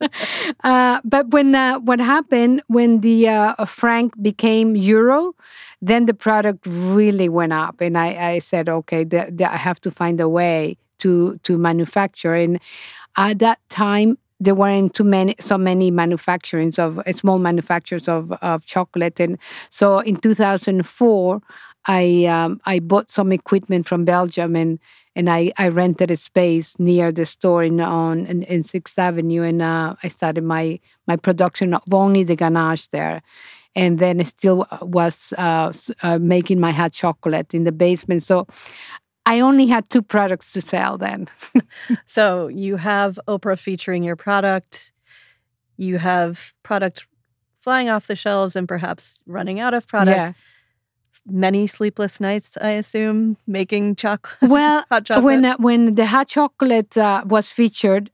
uh, 0.64 1.00
but 1.04 1.28
when 1.30 1.54
uh, 1.54 1.78
what 1.80 2.00
happened 2.00 2.62
when 2.68 3.00
the 3.00 3.28
uh, 3.28 3.64
franc 3.64 4.12
became 4.22 4.76
euro, 4.76 5.34
then 5.82 6.06
the 6.06 6.14
product 6.14 6.66
really 6.66 7.28
went 7.28 7.52
up, 7.52 7.80
and 7.80 7.98
I, 7.98 8.34
I 8.34 8.38
said, 8.38 8.68
okay, 8.68 9.04
the, 9.04 9.28
the, 9.30 9.52
I 9.52 9.56
have 9.56 9.80
to 9.80 9.90
find 9.90 10.20
a 10.20 10.28
way 10.28 10.76
to 10.98 11.38
to 11.42 11.58
manufacture. 11.58 12.34
And 12.34 12.60
at 13.16 13.38
that 13.40 13.58
time, 13.68 14.16
there 14.40 14.54
weren't 14.54 14.94
too 14.94 15.04
many 15.04 15.34
so 15.38 15.58
many 15.58 15.90
manufacturings 15.92 16.78
of 16.78 17.00
small 17.14 17.38
manufacturers 17.38 18.08
of, 18.08 18.32
of 18.40 18.64
chocolate 18.64 19.20
and 19.20 19.38
so 19.68 19.98
in 19.98 20.16
2004 20.16 21.42
i 21.86 22.24
um, 22.26 22.60
i 22.64 22.78
bought 22.78 23.10
some 23.10 23.32
equipment 23.32 23.86
from 23.86 24.04
belgium 24.04 24.56
and 24.56 24.78
and 25.16 25.28
I, 25.28 25.52
I 25.58 25.68
rented 25.68 26.10
a 26.10 26.16
space 26.16 26.78
near 26.78 27.10
the 27.10 27.26
store 27.26 27.64
in 27.64 27.80
on 27.80 28.26
in, 28.26 28.42
in 28.44 28.62
Sixth 28.62 28.98
Avenue, 28.98 29.42
and 29.42 29.60
uh, 29.60 29.94
I 30.02 30.08
started 30.08 30.44
my 30.44 30.78
my 31.06 31.16
production 31.16 31.74
of 31.74 31.82
only 31.92 32.24
the 32.24 32.36
ganache 32.36 32.88
there, 32.88 33.22
and 33.74 33.98
then 33.98 34.20
I 34.20 34.24
still 34.24 34.66
uh, 34.70 34.78
was 34.80 35.32
uh, 35.36 35.72
uh, 36.02 36.18
making 36.18 36.60
my 36.60 36.70
hot 36.70 36.92
chocolate 36.92 37.54
in 37.54 37.64
the 37.64 37.72
basement. 37.72 38.22
So 38.22 38.46
I 39.26 39.40
only 39.40 39.66
had 39.66 39.90
two 39.90 40.02
products 40.02 40.52
to 40.52 40.60
sell 40.60 40.96
then. 40.96 41.28
so 42.06 42.48
you 42.48 42.76
have 42.76 43.18
Oprah 43.26 43.58
featuring 43.58 44.02
your 44.02 44.16
product. 44.16 44.92
You 45.76 45.98
have 45.98 46.54
product 46.62 47.06
flying 47.60 47.88
off 47.88 48.06
the 48.06 48.16
shelves 48.16 48.56
and 48.56 48.66
perhaps 48.68 49.20
running 49.26 49.60
out 49.60 49.74
of 49.74 49.86
product. 49.86 50.16
Yeah. 50.16 50.32
Many 51.26 51.66
sleepless 51.66 52.20
nights, 52.20 52.56
I 52.60 52.70
assume, 52.70 53.36
making 53.46 53.96
chocolate. 53.96 54.38
Well, 54.50 54.84
hot 54.90 55.04
chocolate. 55.04 55.24
when 55.24 55.44
uh, 55.44 55.56
when 55.58 55.94
the 55.94 56.06
hot 56.06 56.28
chocolate 56.28 56.96
uh, 56.96 57.22
was 57.26 57.50
featured, 57.50 58.10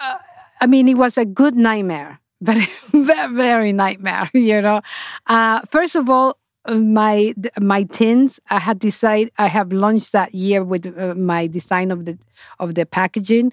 uh, 0.00 0.16
I 0.60 0.66
mean, 0.66 0.88
it 0.88 0.96
was 0.96 1.16
a 1.18 1.24
good 1.24 1.54
nightmare, 1.54 2.20
but 2.40 2.56
very, 2.92 3.34
very 3.34 3.72
nightmare. 3.72 4.30
You 4.34 4.60
know, 4.62 4.80
uh, 5.26 5.60
first 5.70 5.94
of 5.96 6.08
all, 6.08 6.38
my 6.68 7.32
my 7.60 7.84
tins 7.84 8.40
i 8.50 8.58
had 8.58 8.78
decided 8.80 9.32
i 9.38 9.46
have 9.46 9.72
launched 9.72 10.10
that 10.10 10.34
year 10.34 10.64
with 10.64 10.86
uh, 10.98 11.14
my 11.14 11.46
design 11.46 11.92
of 11.92 12.04
the 12.06 12.18
of 12.58 12.74
the 12.74 12.84
packaging 12.84 13.52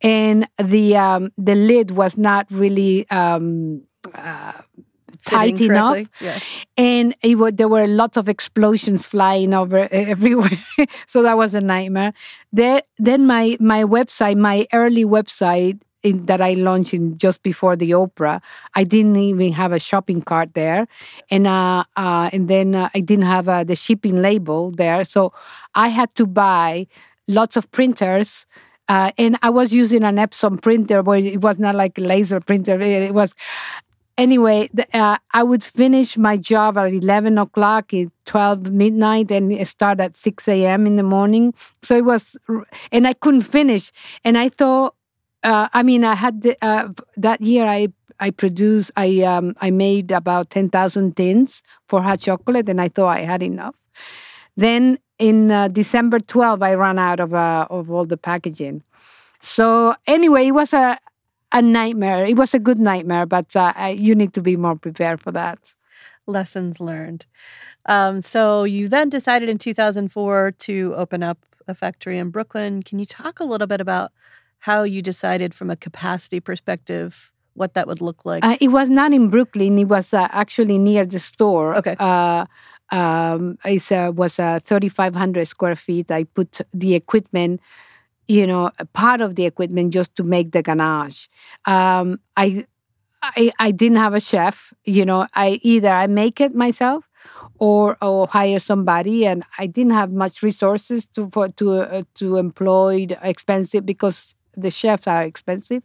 and 0.00 0.46
the 0.58 0.96
um 0.96 1.32
the 1.36 1.54
lid 1.54 1.90
was 1.90 2.16
not 2.16 2.46
really 2.50 3.08
um 3.10 3.82
uh, 4.14 4.52
tight 5.26 5.60
enough 5.60 6.06
yeah. 6.20 6.38
and 6.76 7.14
it 7.22 7.36
was, 7.36 7.52
there 7.54 7.68
were 7.68 7.86
lots 7.86 8.16
of 8.16 8.28
explosions 8.28 9.04
flying 9.06 9.54
over 9.54 9.88
everywhere 9.92 10.50
so 11.06 11.22
that 11.22 11.36
was 11.36 11.54
a 11.54 11.60
nightmare 11.60 12.12
then 12.52 12.82
then 12.98 13.26
my 13.26 13.56
my 13.60 13.84
website 13.84 14.36
my 14.36 14.66
early 14.72 15.04
website 15.04 15.80
in, 16.02 16.26
that 16.26 16.40
I 16.40 16.54
launched 16.54 16.94
in 16.94 17.16
just 17.18 17.42
before 17.42 17.76
the 17.76 17.92
Oprah, 17.92 18.40
I 18.74 18.84
didn't 18.84 19.16
even 19.16 19.52
have 19.52 19.72
a 19.72 19.78
shopping 19.78 20.22
cart 20.22 20.54
there, 20.54 20.86
and 21.30 21.46
uh, 21.46 21.84
uh, 21.96 22.30
and 22.32 22.48
then 22.48 22.74
uh, 22.74 22.88
I 22.94 23.00
didn't 23.00 23.26
have 23.26 23.48
uh, 23.48 23.64
the 23.64 23.76
shipping 23.76 24.20
label 24.20 24.72
there, 24.72 25.04
so 25.04 25.32
I 25.74 25.88
had 25.88 26.14
to 26.16 26.26
buy 26.26 26.86
lots 27.28 27.56
of 27.56 27.70
printers. 27.70 28.46
Uh, 28.88 29.12
and 29.16 29.38
I 29.42 29.48
was 29.48 29.72
using 29.72 30.02
an 30.02 30.16
Epson 30.16 30.60
printer, 30.60 31.02
but 31.02 31.20
it 31.20 31.40
was 31.40 31.58
not 31.58 31.74
like 31.74 31.96
a 31.98 32.00
laser 32.00 32.40
printer. 32.40 32.78
It 32.80 33.14
was 33.14 33.34
anyway, 34.18 34.70
uh, 34.92 35.18
I 35.32 35.42
would 35.42 35.64
finish 35.64 36.16
my 36.16 36.36
job 36.36 36.78
at 36.78 36.92
11 36.92 37.38
o'clock, 37.38 37.92
at 37.94 38.08
12 38.26 38.70
midnight, 38.70 39.30
and 39.30 39.66
start 39.66 40.00
at 40.00 40.16
6 40.16 40.48
a.m. 40.48 40.86
in 40.86 40.96
the 40.96 41.02
morning. 41.02 41.54
So 41.82 41.96
it 41.96 42.04
was, 42.04 42.36
and 42.90 43.06
I 43.06 43.14
couldn't 43.14 43.42
finish. 43.42 43.92
And 44.24 44.38
I 44.38 44.48
thought, 44.48 44.94
uh, 45.42 45.68
I 45.72 45.82
mean, 45.82 46.04
I 46.04 46.14
had 46.14 46.42
the, 46.42 46.56
uh, 46.62 46.88
that 47.16 47.40
year. 47.40 47.66
I 47.66 47.88
I 48.20 48.30
produced. 48.30 48.92
I 48.96 49.22
um, 49.22 49.56
I 49.60 49.70
made 49.70 50.12
about 50.12 50.50
ten 50.50 50.70
thousand 50.70 51.16
tins 51.16 51.62
for 51.88 52.00
hot 52.00 52.20
chocolate, 52.20 52.68
and 52.68 52.80
I 52.80 52.88
thought 52.88 53.16
I 53.16 53.20
had 53.20 53.42
enough. 53.42 53.76
Then 54.56 54.98
in 55.18 55.50
uh, 55.50 55.68
December 55.68 56.18
12, 56.20 56.62
I 56.62 56.74
ran 56.74 56.98
out 56.98 57.20
of 57.20 57.34
uh, 57.34 57.66
of 57.70 57.90
all 57.90 58.04
the 58.04 58.16
packaging. 58.16 58.82
So 59.40 59.94
anyway, 60.06 60.48
it 60.48 60.52
was 60.52 60.72
a 60.72 60.98
a 61.52 61.62
nightmare. 61.62 62.24
It 62.24 62.36
was 62.36 62.54
a 62.54 62.58
good 62.58 62.78
nightmare, 62.78 63.26
but 63.26 63.54
uh, 63.54 63.94
you 63.94 64.14
need 64.14 64.32
to 64.34 64.42
be 64.42 64.56
more 64.56 64.76
prepared 64.76 65.20
for 65.20 65.32
that. 65.32 65.74
Lessons 66.26 66.80
learned. 66.80 67.26
Um, 67.86 68.22
so 68.22 68.64
you 68.64 68.88
then 68.88 69.08
decided 69.08 69.48
in 69.48 69.58
2004 69.58 70.52
to 70.52 70.94
open 70.96 71.22
up 71.22 71.38
a 71.66 71.74
factory 71.74 72.18
in 72.18 72.30
Brooklyn. 72.30 72.82
Can 72.82 72.98
you 72.98 73.04
talk 73.04 73.40
a 73.40 73.44
little 73.44 73.66
bit 73.66 73.80
about 73.80 74.12
how 74.60 74.84
you 74.84 75.02
decided 75.02 75.54
from 75.54 75.70
a 75.70 75.76
capacity 75.76 76.40
perspective 76.40 77.32
what 77.54 77.74
that 77.74 77.86
would 77.86 78.00
look 78.00 78.24
like? 78.24 78.44
Uh, 78.44 78.56
it 78.60 78.68
was 78.68 78.88
not 78.88 79.12
in 79.12 79.28
Brooklyn. 79.28 79.78
It 79.78 79.84
was 79.84 80.14
uh, 80.14 80.28
actually 80.30 80.78
near 80.78 81.04
the 81.04 81.18
store. 81.18 81.76
Okay. 81.76 81.96
Uh, 81.98 82.46
um, 82.90 83.58
it 83.64 83.90
uh, 83.90 84.12
was 84.14 84.38
uh, 84.38 84.60
3,500 84.64 85.46
square 85.48 85.74
feet. 85.74 86.10
I 86.10 86.24
put 86.24 86.60
the 86.72 86.94
equipment, 86.94 87.60
you 88.28 88.46
know, 88.46 88.70
a 88.78 88.86
part 88.86 89.20
of 89.20 89.34
the 89.36 89.44
equipment 89.46 89.92
just 89.92 90.14
to 90.16 90.24
make 90.24 90.52
the 90.52 90.62
ganache. 90.62 91.28
Um, 91.66 92.20
I, 92.36 92.66
I, 93.22 93.52
I 93.58 93.70
didn't 93.72 93.98
have 93.98 94.14
a 94.14 94.20
chef. 94.20 94.72
You 94.84 95.04
know, 95.04 95.26
I 95.34 95.60
either 95.62 95.88
I 95.88 96.06
make 96.06 96.40
it 96.40 96.54
myself 96.54 97.08
or 97.58 97.96
or 98.02 98.26
hire 98.26 98.58
somebody 98.58 99.26
and 99.26 99.44
i 99.58 99.66
didn't 99.66 99.92
have 99.92 100.10
much 100.10 100.42
resources 100.42 101.06
to 101.06 101.28
for 101.32 101.48
to 101.48 101.72
uh, 101.74 102.02
to 102.14 102.36
employ 102.36 103.06
expensive 103.22 103.86
because 103.86 104.34
the 104.56 104.70
chefs 104.70 105.06
are 105.06 105.22
expensive. 105.22 105.82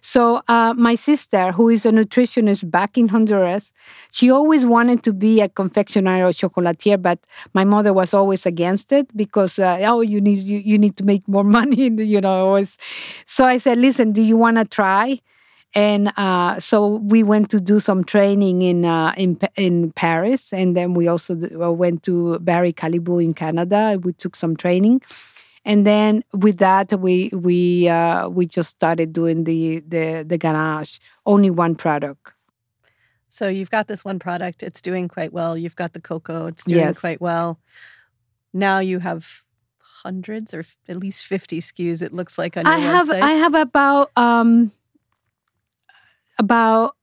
So 0.00 0.42
uh, 0.48 0.74
my 0.76 0.94
sister, 0.94 1.52
who 1.52 1.68
is 1.68 1.86
a 1.86 1.90
nutritionist 1.90 2.70
back 2.70 2.98
in 2.98 3.08
Honduras, 3.08 3.72
she 4.12 4.30
always 4.30 4.64
wanted 4.64 5.02
to 5.04 5.12
be 5.12 5.40
a 5.40 5.48
confectioner 5.48 6.24
or 6.24 6.30
chocolatier, 6.30 7.00
but 7.00 7.18
my 7.54 7.64
mother 7.64 7.92
was 7.92 8.12
always 8.14 8.46
against 8.46 8.92
it 8.92 9.14
because 9.16 9.58
uh, 9.58 9.78
oh 9.82 10.00
you 10.00 10.20
need 10.20 10.38
you, 10.38 10.58
you 10.58 10.78
need 10.78 10.96
to 10.96 11.04
make 11.04 11.26
more 11.28 11.44
money, 11.58 11.88
you 11.90 12.20
know. 12.20 12.46
Always. 12.48 12.76
So 13.26 13.44
I 13.44 13.58
said, 13.58 13.78
listen, 13.78 14.12
do 14.12 14.22
you 14.22 14.36
want 14.36 14.56
to 14.58 14.64
try? 14.64 15.20
And 15.76 16.12
uh, 16.16 16.60
so 16.60 16.96
we 17.02 17.24
went 17.24 17.50
to 17.50 17.60
do 17.60 17.80
some 17.80 18.04
training 18.04 18.62
in 18.62 18.84
uh, 18.84 19.12
in 19.16 19.38
in 19.56 19.90
Paris, 19.92 20.52
and 20.52 20.76
then 20.76 20.94
we 20.94 21.08
also 21.08 21.34
uh, 21.34 21.72
went 21.72 22.04
to 22.04 22.38
Barry 22.38 22.72
Callebaut 22.72 23.24
in 23.24 23.34
Canada. 23.34 23.98
We 24.00 24.12
took 24.12 24.36
some 24.36 24.56
training, 24.56 25.02
and 25.64 25.86
then 25.86 26.22
with 26.32 26.58
that 26.58 26.92
we 27.00 27.30
we 27.32 27.88
uh, 27.88 28.28
we 28.28 28.46
just 28.46 28.70
started 28.70 29.12
doing 29.12 29.44
the 29.44 29.80
the 29.88 30.24
the 30.26 30.38
ganache 30.38 30.98
only 31.26 31.50
one 31.50 31.74
product. 31.74 32.32
So 33.28 33.48
you've 33.48 33.70
got 33.70 33.88
this 33.88 34.04
one 34.04 34.18
product. 34.20 34.62
It's 34.62 34.80
doing 34.80 35.08
quite 35.08 35.32
well. 35.32 35.56
You've 35.58 35.74
got 35.76 35.92
the 35.92 36.00
cocoa. 36.00 36.46
It's 36.46 36.64
doing 36.64 36.78
Yes. 36.78 37.00
quite 37.00 37.20
well. 37.20 37.58
Now 38.52 38.78
you 38.78 39.00
have 39.00 39.42
hundreds 40.04 40.52
or 40.54 40.60
f- 40.60 40.76
at 40.88 40.98
least 40.98 41.24
50 41.24 41.60
skus 41.60 42.02
it 42.02 42.12
looks 42.12 42.36
like 42.38 42.56
on 42.58 42.66
your 42.66 42.74
I 42.74 42.78
have 42.78 43.08
website. 43.08 43.22
I 43.22 43.32
have 43.32 43.54
about 43.54 44.10
um 44.16 44.70
about 46.38 46.94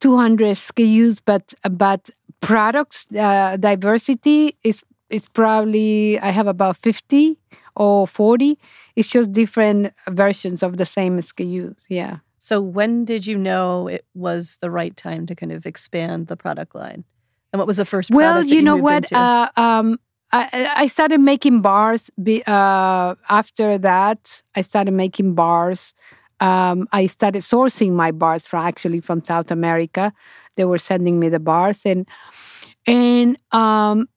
200 0.00 0.56
SKUs 0.56 1.20
but 1.24 1.54
but 1.70 2.10
products 2.40 3.06
uh, 3.16 3.56
diversity 3.56 4.56
is 4.62 4.82
is 5.10 5.28
probably 5.28 6.18
I 6.20 6.30
have 6.30 6.46
about 6.46 6.76
50 6.76 7.38
or 7.76 8.06
40 8.06 8.58
it's 8.96 9.08
just 9.08 9.32
different 9.32 9.92
versions 10.08 10.62
of 10.62 10.76
the 10.76 10.86
same 10.86 11.18
SKUs 11.18 11.84
yeah. 11.88 12.18
So 12.38 12.60
when 12.60 13.04
did 13.04 13.24
you 13.24 13.38
know 13.38 13.86
it 13.86 14.04
was 14.14 14.56
the 14.60 14.68
right 14.68 14.96
time 14.96 15.26
to 15.26 15.34
kind 15.36 15.52
of 15.52 15.64
expand 15.64 16.26
the 16.26 16.36
product 16.36 16.74
line? 16.74 17.04
And 17.52 17.60
what 17.60 17.68
was 17.68 17.76
the 17.76 17.84
first 17.84 18.10
well 18.10 18.42
that 18.42 18.48
you 18.48 18.62
know 18.62 18.76
what 18.76 19.12
uh, 19.12 19.48
um 19.56 20.00
I, 20.32 20.72
I 20.76 20.86
started 20.86 21.20
making 21.20 21.60
bars 21.60 22.10
be, 22.20 22.42
uh, 22.46 23.14
after 23.28 23.78
that 23.78 24.42
i 24.56 24.62
started 24.62 24.92
making 24.92 25.34
bars 25.34 25.94
um, 26.40 26.88
i 26.90 27.06
started 27.06 27.42
sourcing 27.42 27.92
my 27.92 28.10
bars 28.10 28.46
from 28.46 28.64
actually 28.64 29.00
from 29.00 29.22
south 29.22 29.50
america. 29.50 30.12
They 30.56 30.64
were 30.64 30.78
sending 30.78 31.20
me 31.20 31.28
the 31.28 31.38
bars 31.38 31.80
and 31.84 32.08
in 32.86 33.36
um, 33.52 34.08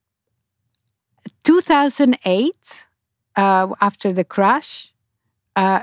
2008 1.43 2.84
uh, 3.35 3.67
after 3.81 4.13
the 4.13 4.23
crash 4.23 4.93
uh, 5.55 5.81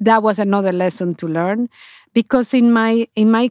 that 0.00 0.22
was 0.22 0.38
another 0.38 0.72
lesson 0.72 1.14
to 1.16 1.26
learn 1.28 1.68
because 2.14 2.54
in 2.54 2.72
my 2.72 3.06
in 3.16 3.30
my 3.30 3.50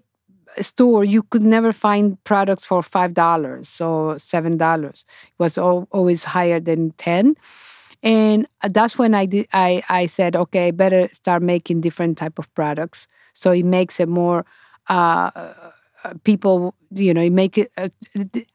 store 0.62 1.04
you 1.04 1.24
could 1.24 1.44
never 1.44 1.74
find 1.74 2.24
products 2.24 2.64
for 2.66 2.82
five 2.84 3.14
dollars 3.14 3.82
or 3.82 4.18
seven 4.20 4.58
dollars. 4.58 5.06
It 5.28 5.40
was 5.40 5.58
al- 5.58 5.88
always 5.92 6.24
higher 6.24 6.60
than 6.60 6.92
10 6.98 7.36
and 8.04 8.48
that's 8.72 8.98
when 8.98 9.14
i 9.16 9.26
did 9.26 9.48
i 9.54 9.82
i 9.90 10.06
said 10.06 10.36
okay 10.36 10.72
better 10.72 11.10
start 11.14 11.42
making 11.44 11.82
different 11.82 12.18
type 12.18 12.40
of 12.40 12.54
products. 12.56 13.08
So 13.34 13.52
it 13.52 13.66
makes 13.66 14.00
it 14.00 14.08
more 14.10 14.46
uh, 14.88 15.32
people 16.24 16.74
you 16.92 17.14
know 17.14 17.30
make 17.30 17.58
it 17.58 17.72
uh, 17.78 17.90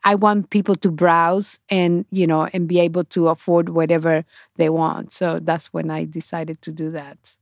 i 0.04 0.14
want 0.14 0.50
people 0.50 0.75
to 0.75 0.90
browse 0.90 1.59
and 1.69 2.04
you 2.11 2.26
know 2.26 2.49
and 2.52 2.69
be 2.69 2.78
able 2.80 3.04
to 3.04 3.28
afford 3.28 3.69
whatever 3.71 4.25
they 4.57 4.69
want 4.69 5.12
so 5.12 5.38
that's 5.42 5.66
when 5.73 5.90
i 5.90 6.04
decided 6.04 6.61
to 6.62 6.73
do 6.73 6.90
that 6.90 7.37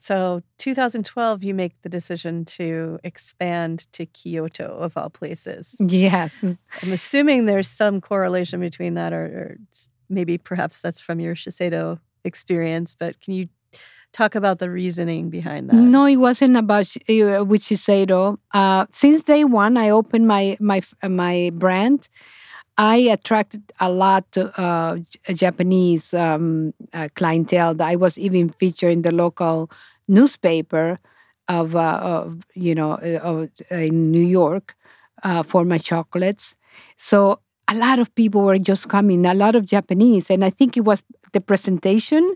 So 0.00 0.42
2012, 0.58 1.42
you 1.44 1.54
make 1.54 1.74
the 1.82 1.88
decision 1.88 2.44
to 2.56 2.98
expand 3.04 3.92
to 3.92 4.06
Kyoto, 4.06 4.78
of 4.78 4.96
all 4.96 5.10
places. 5.10 5.76
yes 5.80 6.32
I'm 6.42 6.92
assuming 6.92 7.44
there's 7.46 7.68
some 7.68 8.00
correlation 8.00 8.60
between 8.60 8.94
that, 8.94 9.12
or, 9.12 9.24
or 9.24 9.56
maybe 10.08 10.38
perhaps 10.38 10.80
that's 10.80 11.00
from 11.00 11.20
your 11.20 11.34
Shiseido 11.34 11.98
experience. 12.24 12.94
But 12.94 13.20
can 13.20 13.34
you 13.34 13.48
talk 14.12 14.34
about 14.34 14.58
the 14.58 14.70
reasoning 14.70 15.30
behind 15.30 15.70
that? 15.70 15.76
No, 15.76 16.06
it 16.06 16.16
wasn't 16.16 16.56
about 16.56 16.86
uh, 17.08 17.44
with 17.44 17.62
Shiseido. 17.62 18.38
Uh, 18.52 18.86
since 18.92 19.22
day 19.22 19.44
one, 19.44 19.76
I 19.76 19.90
opened 19.90 20.26
my 20.26 20.56
my 20.60 20.82
uh, 21.02 21.08
my 21.08 21.50
brand. 21.54 22.08
I 22.76 22.96
attracted 22.96 23.72
a 23.80 23.90
lot 23.90 24.36
of 24.36 24.52
uh, 24.56 24.98
Japanese 25.34 26.14
um, 26.14 26.72
uh, 26.92 27.08
clientele. 27.16 27.80
I 27.82 27.96
was 27.96 28.16
even 28.18 28.50
featured 28.50 28.92
in 28.92 29.02
the 29.02 29.12
local 29.12 29.68
newspaper 30.06 31.00
of, 31.48 31.74
uh, 31.74 31.98
of 32.02 32.40
you 32.54 32.74
know 32.74 32.92
uh, 32.92 33.18
of, 33.22 33.50
in 33.70 34.10
New 34.10 34.24
York 34.24 34.76
uh, 35.22 35.42
for 35.42 35.64
my 35.64 35.78
chocolates. 35.78 36.54
So 36.96 37.40
a 37.66 37.74
lot 37.74 37.98
of 37.98 38.14
people 38.14 38.42
were 38.42 38.58
just 38.58 38.88
coming, 38.88 39.26
a 39.26 39.34
lot 39.34 39.54
of 39.56 39.66
Japanese, 39.66 40.30
and 40.30 40.44
I 40.44 40.50
think 40.50 40.76
it 40.76 40.84
was 40.84 41.02
the 41.32 41.40
presentation. 41.40 42.34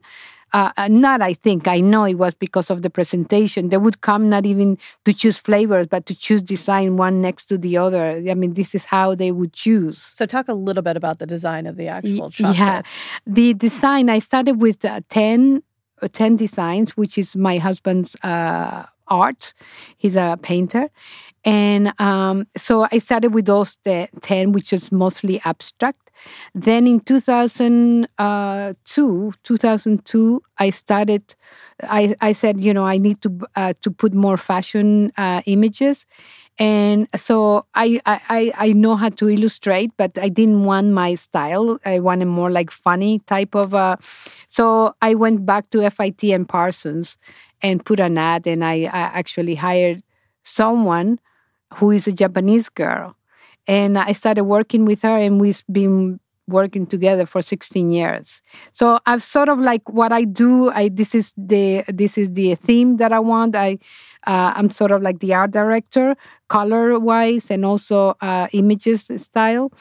Uh, 0.53 0.71
uh, 0.77 0.89
not 0.89 1.23
I 1.23 1.33
think 1.33 1.67
I 1.67 1.81
know 1.81 2.05
it 2.05 2.19
was 2.19 2.35
because 2.35 2.71
of 2.71 2.83
the 2.83 2.91
presentation. 2.91 3.71
They 3.71 3.79
would 3.79 4.03
come 4.03 4.29
not 4.29 4.45
even 4.45 4.77
to 5.07 5.15
choose 5.15 5.39
flavors, 5.39 5.87
but 5.87 6.05
to 6.07 6.15
choose 6.15 6.43
design 6.43 6.97
one 6.99 7.23
next 7.23 7.47
to 7.47 7.57
the 7.57 7.79
other. 7.79 8.23
I 8.29 8.35
mean, 8.35 8.55
this 8.55 8.75
is 8.75 8.85
how 8.85 9.15
they 9.15 9.33
would 9.33 9.55
choose. 9.55 9.99
So 9.99 10.27
talk 10.27 10.49
a 10.49 10.55
little 10.55 10.83
bit 10.83 10.97
about 10.97 11.21
the 11.21 11.27
design 11.27 11.67
of 11.67 11.77
the 11.77 11.89
actual 11.89 12.31
chocolates. 12.31 12.59
yeah. 12.59 12.83
The 13.27 13.55
design 13.55 14.11
I 14.11 14.19
started 14.19 14.61
with 14.61 14.85
uh, 14.85 15.01
10, 15.09 15.63
uh, 16.03 16.09
10 16.13 16.37
designs, 16.37 16.97
which 16.99 17.17
is 17.17 17.35
my 17.35 17.57
husband's 17.57 18.15
uh, 18.23 18.85
art. 19.09 19.55
He's 19.97 20.17
a 20.17 20.39
painter, 20.43 20.91
and 21.45 21.93
um, 21.99 22.47
so 22.57 22.87
I 22.93 22.99
started 22.99 23.35
with 23.35 23.47
those 23.47 23.77
10, 23.85 24.53
which 24.53 24.73
is 24.73 24.93
mostly 24.93 25.41
abstract. 25.45 26.11
Then 26.55 26.87
in 26.87 27.01
2002, 27.01 29.33
2002, 29.43 30.43
I 30.59 30.71
started. 30.71 31.35
I, 31.85 32.15
I 32.21 32.33
said, 32.33 32.61
you 32.61 32.73
know, 32.73 32.85
I 32.85 32.99
need 32.99 33.21
to 33.23 33.31
uh, 33.57 33.73
to 33.83 33.91
put 33.91 34.15
more 34.15 34.37
fashion 34.37 35.13
uh, 35.17 35.43
images, 35.47 36.07
and 36.59 37.09
so 37.17 37.67
I, 37.75 38.01
I 38.07 38.21
I 38.29 38.53
I 38.69 38.73
know 38.73 38.97
how 38.97 39.09
to 39.11 39.29
illustrate, 39.29 39.91
but 39.97 40.19
I 40.19 40.29
didn't 40.29 40.65
want 40.65 40.93
my 40.93 41.15
style. 41.15 41.79
I 41.85 41.99
wanted 42.01 42.27
more 42.27 42.51
like 42.51 42.71
funny 42.71 43.21
type 43.21 43.55
of. 43.55 43.75
Uh, 43.75 43.97
so 44.49 44.95
I 45.03 45.15
went 45.15 45.47
back 45.47 45.71
to 45.71 45.83
FIT 45.83 46.33
and 46.33 46.49
Parsons, 46.49 47.17
and 47.63 47.85
put 47.85 48.01
an 48.01 48.19
ad, 48.19 48.47
and 48.47 48.65
I, 48.65 48.85
I 48.85 49.11
actually 49.19 49.55
hired 49.55 50.03
someone 50.45 51.19
who 51.75 51.91
is 51.91 52.07
a 52.07 52.13
Japanese 52.13 52.69
girl, 52.69 53.17
and 53.67 53.99
I 53.99 54.13
started 54.13 54.45
working 54.45 54.85
with 54.85 55.03
her, 55.03 55.17
and 55.17 55.41
we've 55.41 55.65
been 55.71 56.21
working 56.49 56.87
together 56.87 57.25
for 57.27 57.41
16 57.41 57.93
years. 57.93 58.43
So 58.73 58.99
I've 59.07 59.23
sort 59.23 59.49
of 59.49 59.59
like 59.59 59.89
what 59.89 60.13
I 60.13 60.25
do. 60.25 60.71
I 60.71 60.89
this 60.89 61.15
is 61.15 61.33
the 61.37 61.85
this 61.89 62.19
is 62.19 62.33
the 62.33 62.55
theme 62.57 62.97
that 62.97 63.13
I 63.13 63.21
want. 63.21 63.57
I 63.57 63.79
uh, 64.27 64.53
I'm 64.55 64.71
sort 64.71 64.91
of 64.91 65.03
like 65.03 65.21
the 65.21 65.35
art 65.35 65.51
director, 65.51 66.17
color 66.49 66.99
wise, 66.99 67.51
and 67.51 67.65
also 67.65 68.17
uh, 68.21 68.49
images 68.53 69.11
style, 69.17 69.73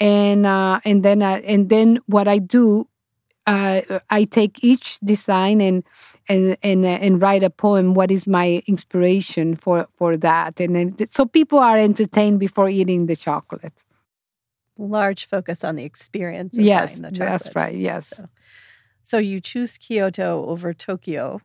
and 0.00 0.46
uh, 0.46 0.80
and 0.84 1.02
then 1.02 1.22
uh, 1.22 1.40
and 1.44 1.68
then 1.68 2.00
what 2.06 2.28
I 2.28 2.38
do, 2.38 2.88
uh, 3.46 3.80
I 4.10 4.24
take 4.24 4.62
each 4.64 4.98
design 5.00 5.60
and 5.60 5.84
and 6.28 6.56
and 6.62 6.84
uh, 6.84 6.88
and 6.88 7.20
write 7.20 7.42
a 7.42 7.50
poem. 7.50 7.94
What 7.94 8.10
is 8.10 8.26
my 8.26 8.62
inspiration 8.66 9.56
for 9.56 9.86
for 9.96 10.16
that? 10.16 10.60
And 10.60 10.76
then, 10.76 11.10
so 11.10 11.26
people 11.26 11.58
are 11.58 11.78
entertained 11.78 12.38
before 12.40 12.68
eating 12.68 13.06
the 13.06 13.16
chocolate. 13.16 13.84
Large 14.76 15.26
focus 15.26 15.64
on 15.64 15.76
the 15.76 15.84
experience. 15.84 16.56
Of 16.58 16.64
Yes, 16.64 16.90
buying 16.90 17.02
the 17.02 17.18
that's 17.18 17.54
right. 17.56 17.74
Yes. 17.74 18.08
So, 18.08 18.28
so 19.02 19.18
you 19.18 19.40
choose 19.40 19.78
Kyoto 19.78 20.46
over 20.46 20.72
Tokyo. 20.74 21.40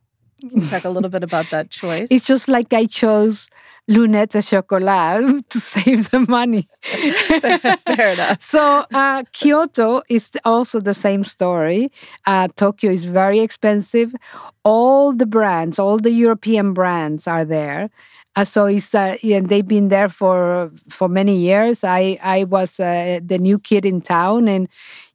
Can 0.50 0.60
you 0.60 0.68
talk 0.68 0.84
a 0.84 0.90
little 0.90 1.10
bit 1.10 1.24
about 1.24 1.50
that 1.52 1.70
choice. 1.70 2.10
It's 2.12 2.26
just 2.26 2.50
like 2.50 2.74
I 2.74 2.86
chose 2.86 3.48
lunettes 3.90 4.36
à 4.36 4.42
chocolat 4.42 5.22
to 5.50 5.60
save 5.60 6.10
the 6.10 6.20
money. 6.28 6.68
Fair 6.82 8.14
enough. 8.14 8.42
So 8.42 8.86
uh, 8.94 9.24
Kyoto 9.32 10.02
is 10.10 10.32
also 10.44 10.82
the 10.82 10.94
same 10.94 11.24
story. 11.24 11.92
Uh, 12.26 12.50
Tokyo 12.56 12.92
is 12.92 13.06
very 13.06 13.40
expensive. 13.40 14.14
All 14.64 15.14
the 15.14 15.26
brands, 15.26 15.80
all 15.80 15.98
the 15.98 16.12
European 16.12 16.74
brands 16.74 17.26
are 17.28 17.46
there. 17.46 17.90
Uh, 18.36 18.44
so 18.44 18.66
it's 18.66 18.96
uh, 18.96 19.16
yeah, 19.22 19.40
they've 19.40 19.68
been 19.68 19.90
there 19.90 20.10
for 20.10 20.72
for 20.90 21.08
many 21.08 21.38
years. 21.38 21.84
I 21.84 22.18
I 22.24 22.46
was 22.46 22.80
uh, 22.80 23.20
the 23.24 23.38
new 23.38 23.60
kid 23.60 23.86
in 23.86 24.02
town, 24.02 24.48
and 24.48 24.68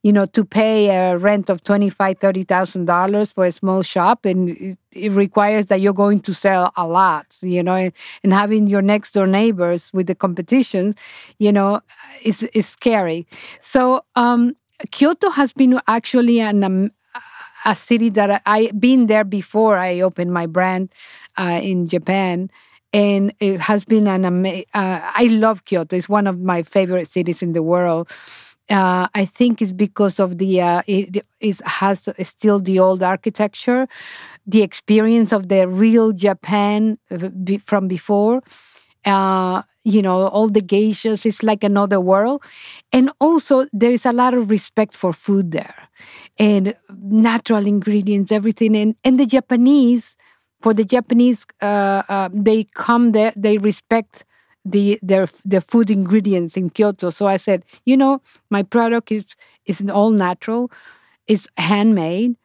you 0.02 0.12
know 0.12 0.26
to 0.26 0.44
pay 0.44 0.88
a 0.90 1.16
rent 1.18 1.50
of 1.50 1.62
twenty 1.64 1.90
five 1.90 2.18
thirty 2.18 2.44
thousand 2.44 2.87
dollars 2.87 3.32
for 3.32 3.44
a 3.44 3.52
small 3.52 3.82
shop, 3.82 4.24
and 4.24 4.50
it, 4.50 4.78
it 4.92 5.12
requires 5.12 5.66
that 5.66 5.80
you're 5.80 5.92
going 5.92 6.20
to 6.20 6.34
sell 6.34 6.72
a 6.76 6.87
lot. 6.87 7.37
You 7.42 7.62
know, 7.62 7.74
and, 7.74 7.92
and 8.22 8.32
having 8.32 8.66
your 8.66 8.82
next 8.82 9.12
door 9.12 9.26
neighbors 9.26 9.90
with 9.92 10.06
the 10.06 10.14
competition, 10.14 10.94
you 11.38 11.52
know, 11.52 11.80
is 12.22 12.42
is 12.54 12.66
scary. 12.68 13.26
So 13.62 14.04
um, 14.16 14.54
Kyoto 14.90 15.30
has 15.30 15.52
been 15.52 15.80
actually 15.88 16.40
an 16.40 16.64
um, 16.64 16.90
a 17.64 17.74
city 17.74 18.08
that 18.11 18.30
I, 18.30 18.40
I 18.46 18.70
been 18.72 19.06
there 19.06 19.24
before 19.24 19.76
I 19.76 20.00
opened 20.00 20.32
my 20.32 20.46
brand 20.46 20.90
uh, 21.37 21.61
in 21.62 21.88
Japan 21.88 22.50
and 22.92 23.34
it 23.40 23.61
has 23.61 23.84
been 23.84 24.06
an 24.06 24.24
amazing. 24.24 24.64
Uh, 24.72 25.00
I 25.02 25.24
love 25.24 25.64
Kyoto. 25.64 25.96
It's 25.96 26.08
one 26.08 26.26
of 26.26 26.40
my 26.40 26.62
favorite 26.62 27.08
cities 27.08 27.42
in 27.42 27.52
the 27.52 27.62
world. 27.62 28.08
Uh, 28.70 29.09
I 29.14 29.24
think 29.24 29.62
it's 29.62 29.72
because 29.72 30.20
of 30.20 30.37
the 30.37 30.61
uh, 30.61 30.83
it 30.87 31.24
is 31.40 31.62
has 31.64 32.07
still 32.22 32.61
the 32.61 32.78
old 32.78 33.02
architecture, 33.02 33.88
the 34.46 34.62
experience 34.62 35.33
of 35.33 35.48
the 35.48 35.68
real 35.68 36.12
Japan 36.12 36.98
uh, 37.11 37.28
from 37.64 37.88
before. 37.88 38.42
Uh, 39.04 39.62
you 39.85 40.02
know, 40.02 40.28
all 40.28 40.48
the 40.48 40.61
geishas. 40.61 41.26
It's 41.26 41.42
like 41.42 41.64
another 41.64 42.00
world. 42.00 42.42
And 42.92 43.11
also, 43.20 43.66
there 43.72 43.92
is 43.92 44.07
a 44.07 44.12
lot 44.12 44.35
of 44.35 44.50
respect 44.50 44.94
for 44.94 45.12
food 45.12 45.52
there 45.52 45.74
and 46.38 46.74
natural 46.90 47.66
ingredients, 47.66 48.33
everything. 48.33 48.76
And, 48.76 48.96
and 49.04 49.18
the 49.18 49.26
Japanese, 49.26 50.16
for 50.61 50.74
the 50.74 50.85
Japanese, 50.85 51.46
uh, 51.62 52.02
uh, 52.09 52.28
they 52.33 52.64
come 52.74 53.12
there, 53.12 53.33
they 53.37 53.59
respect 53.59 54.24
the 54.70 54.98
their 55.02 55.26
the 55.44 55.61
food 55.61 55.90
ingredients 55.90 56.57
in 56.57 56.70
Kyoto. 56.70 57.11
So 57.11 57.26
I 57.26 57.37
said, 57.37 57.64
you 57.85 57.96
know, 57.96 58.20
my 58.50 58.62
product 58.62 59.12
is 59.12 59.35
is 59.66 59.83
all 59.90 60.11
natural, 60.11 60.70
it's 61.26 61.46
handmade, 61.57 62.37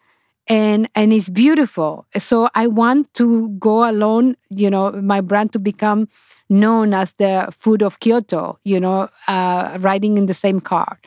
and 0.47 0.89
and 0.95 1.13
it's 1.13 1.29
beautiful. 1.29 2.05
So 2.17 2.49
I 2.55 2.67
want 2.67 3.13
to 3.15 3.49
go 3.59 3.89
alone, 3.89 4.35
you 4.49 4.69
know, 4.69 4.91
my 4.91 5.21
brand 5.21 5.53
to 5.53 5.59
become 5.59 6.07
known 6.49 6.93
as 6.93 7.13
the 7.13 7.47
food 7.57 7.81
of 7.81 7.99
Kyoto, 7.99 8.59
you 8.63 8.79
know, 8.79 9.09
uh, 9.27 9.77
riding 9.79 10.17
in 10.17 10.27
the 10.27 10.33
same 10.33 10.59
car. 10.59 10.99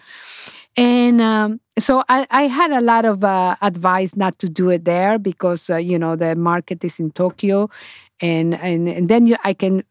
And 0.76 1.20
um, 1.22 1.61
so 1.79 2.02
I, 2.09 2.26
I, 2.31 2.48
had 2.48 2.70
a 2.70 2.83
lot 2.83 3.07
of 3.07 3.24
uh, 3.24 3.57
advice 3.62 4.14
not 4.14 4.38
to 4.40 4.48
do 4.48 4.68
it 4.68 4.85
there 4.85 5.18
because 5.18 5.70
uh, 5.70 5.76
you 5.76 5.98
know 5.98 6.16
the 6.16 6.35
market 6.35 6.85
is 6.85 6.98
in 7.00 7.12
Tokyo, 7.12 7.70
and 8.20 8.55
and, 8.55 8.88
and 8.88 9.09
then 9.09 9.26
you, 9.26 9.37
I 9.44 9.52
can 9.52 9.83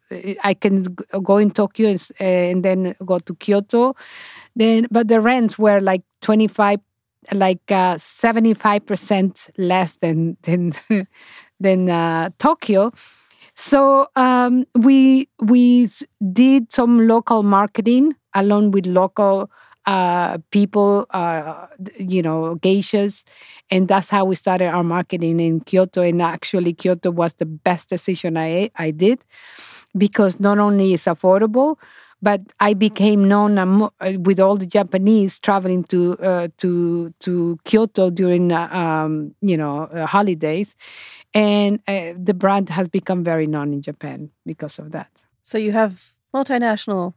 I 0.42 0.54
can 0.54 0.82
go 1.22 1.36
in 1.36 1.50
Tokyo 1.50 1.88
and, 1.90 2.12
and 2.18 2.64
then 2.64 2.94
go 3.04 3.18
to 3.18 3.34
Kyoto, 3.36 3.94
then 4.54 4.86
but 4.90 5.08
the 5.08 5.20
rents 5.20 5.58
were 5.58 5.80
like 5.80 6.02
twenty 6.20 6.48
five, 6.48 6.80
like 7.32 7.70
uh, 7.70 7.98
seventy 7.98 8.54
five 8.54 8.84
percent 8.84 9.48
less 9.58 9.96
than 9.96 10.36
than 10.42 10.72
than 11.60 11.88
uh, 11.88 12.30
Tokyo. 12.38 12.92
So 13.54 14.08
um, 14.16 14.66
we 14.74 15.28
we 15.40 15.88
did 16.32 16.72
some 16.72 17.06
local 17.08 17.42
marketing 17.42 18.14
along 18.34 18.72
with 18.72 18.86
local 18.86 19.50
uh, 19.86 20.38
people, 20.50 21.06
uh, 21.10 21.66
you 21.98 22.22
know, 22.22 22.56
geishas. 22.60 23.24
And 23.70 23.88
that's 23.88 24.08
how 24.08 24.24
we 24.24 24.34
started 24.34 24.68
our 24.68 24.84
marketing 24.84 25.40
in 25.40 25.60
Kyoto. 25.60 26.02
And 26.02 26.20
actually, 26.22 26.72
Kyoto 26.72 27.10
was 27.10 27.34
the 27.34 27.46
best 27.46 27.88
decision 27.88 28.36
I, 28.36 28.70
I 28.76 28.90
did 28.90 29.20
because 29.96 30.38
not 30.40 30.58
only 30.58 30.94
is 30.94 31.04
affordable, 31.04 31.76
but 32.22 32.40
I 32.60 32.74
became 32.74 33.28
known 33.28 33.58
uh, 33.58 33.90
with 34.18 34.40
all 34.40 34.56
the 34.56 34.66
Japanese 34.66 35.38
traveling 35.38 35.84
to 35.84 36.18
uh, 36.18 36.48
to 36.58 37.12
to 37.20 37.58
Kyoto 37.64 38.10
during 38.10 38.52
uh, 38.52 38.68
um, 38.72 39.34
you 39.40 39.56
know 39.56 39.84
uh, 39.84 40.06
holidays, 40.06 40.74
and 41.34 41.80
uh, 41.86 42.14
the 42.16 42.34
brand 42.34 42.68
has 42.70 42.88
become 42.88 43.22
very 43.22 43.46
known 43.46 43.72
in 43.72 43.82
Japan 43.82 44.30
because 44.46 44.78
of 44.78 44.92
that. 44.92 45.10
So 45.42 45.58
you 45.58 45.72
have 45.72 46.12
multinational 46.34 47.14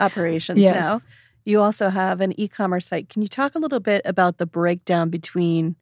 operations 0.00 0.58
yes. 0.58 0.74
now. 0.74 1.00
You 1.46 1.62
also 1.62 1.90
have 1.90 2.20
an 2.20 2.38
e 2.38 2.48
commerce 2.48 2.86
site. 2.86 3.08
Can 3.08 3.22
you 3.22 3.28
talk 3.28 3.54
a 3.54 3.60
little 3.60 3.78
bit 3.78 4.02
about 4.04 4.38
the 4.38 4.46
breakdown 4.46 5.10
between 5.10 5.76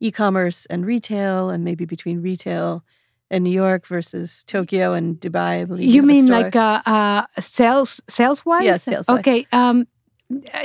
e 0.00 0.12
commerce 0.12 0.66
and 0.66 0.84
retail, 0.84 1.48
and 1.48 1.64
maybe 1.64 1.86
between 1.86 2.20
retail 2.20 2.84
in 3.30 3.42
New 3.42 3.50
York 3.50 3.86
versus 3.86 4.44
Tokyo 4.44 4.92
and 4.92 5.18
Dubai? 5.18 5.66
you, 5.80 5.88
you 5.88 6.02
mean 6.02 6.26
like 6.26 6.54
uh, 6.54 6.82
uh, 6.84 7.22
sales 7.40 8.02
sales 8.06 8.44
wise? 8.44 8.64
Yes, 8.64 8.82
sales. 8.82 9.08
Okay. 9.08 9.46
Um, 9.50 9.88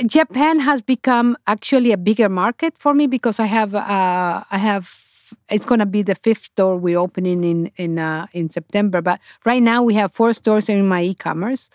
Japan 0.04 0.60
has 0.60 0.82
become 0.82 1.38
actually 1.46 1.92
a 1.92 1.96
bigger 1.96 2.28
market 2.28 2.76
for 2.76 2.92
me 2.92 3.06
because 3.06 3.40
I 3.40 3.46
have 3.46 3.74
uh, 3.74 4.44
I 4.50 4.58
have 4.58 5.04
it's 5.48 5.64
going 5.64 5.80
to 5.80 5.86
be 5.86 6.02
the 6.02 6.14
fifth 6.14 6.44
store 6.44 6.76
we're 6.76 6.98
opening 6.98 7.44
in 7.44 7.70
in 7.76 7.98
uh, 7.98 8.26
in 8.32 8.50
September. 8.50 9.00
But 9.00 9.20
right 9.44 9.62
now 9.62 9.82
we 9.82 9.94
have 9.94 10.12
four 10.12 10.32
stores 10.34 10.68
in 10.68 10.86
my 10.86 11.02
e-commerce, 11.02 11.70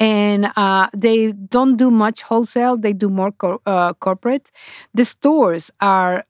and 0.00 0.50
uh, 0.56 0.88
they 0.96 1.32
don't 1.32 1.76
do 1.76 1.90
much 1.90 2.22
wholesale. 2.22 2.78
They 2.78 2.94
do 2.94 3.10
more 3.10 3.32
cor- 3.32 3.60
uh, 3.66 3.94
corporate. 3.94 4.50
The 4.94 5.04
stores 5.04 5.70
are 5.80 6.24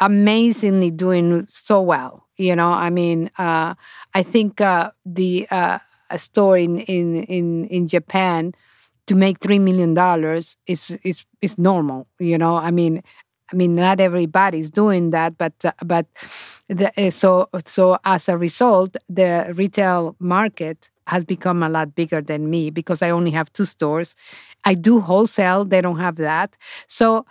amazingly 0.00 0.90
doing 0.90 1.46
so 1.48 1.80
well. 1.80 2.26
You 2.36 2.56
know, 2.56 2.70
I 2.70 2.90
mean, 2.90 3.30
uh, 3.38 3.74
I 4.14 4.22
think 4.22 4.60
uh, 4.60 4.90
the 5.06 5.46
uh, 5.50 5.78
store 6.16 6.58
in 6.58 6.80
in 6.80 7.24
in 7.24 7.66
in 7.66 7.88
Japan 7.88 8.52
to 9.06 9.14
make 9.14 9.40
three 9.40 9.58
million 9.58 9.94
dollars 9.94 10.56
is 10.66 10.98
is 11.04 11.26
is 11.42 11.58
normal. 11.58 12.08
You 12.18 12.38
know, 12.38 12.56
I 12.56 12.70
mean, 12.70 13.02
I 13.54 13.56
mean, 13.56 13.76
not 13.76 14.00
everybody's 14.00 14.68
doing 14.70 15.10
that, 15.10 15.38
but 15.38 15.52
uh, 15.64 15.70
but 15.84 16.06
the, 16.68 16.90
so 17.10 17.48
so 17.64 17.98
as 18.04 18.28
a 18.28 18.36
result, 18.36 18.96
the 19.08 19.52
retail 19.54 20.16
market 20.18 20.90
has 21.06 21.24
become 21.24 21.62
a 21.62 21.68
lot 21.68 21.94
bigger 21.94 22.20
than 22.20 22.50
me 22.50 22.70
because 22.70 23.00
I 23.00 23.10
only 23.10 23.30
have 23.30 23.52
two 23.52 23.64
stores. 23.64 24.16
I 24.64 24.74
do 24.74 25.00
wholesale; 25.00 25.64
they 25.64 25.80
don't 25.80 26.00
have 26.00 26.16
that. 26.16 26.56
So 26.88 27.26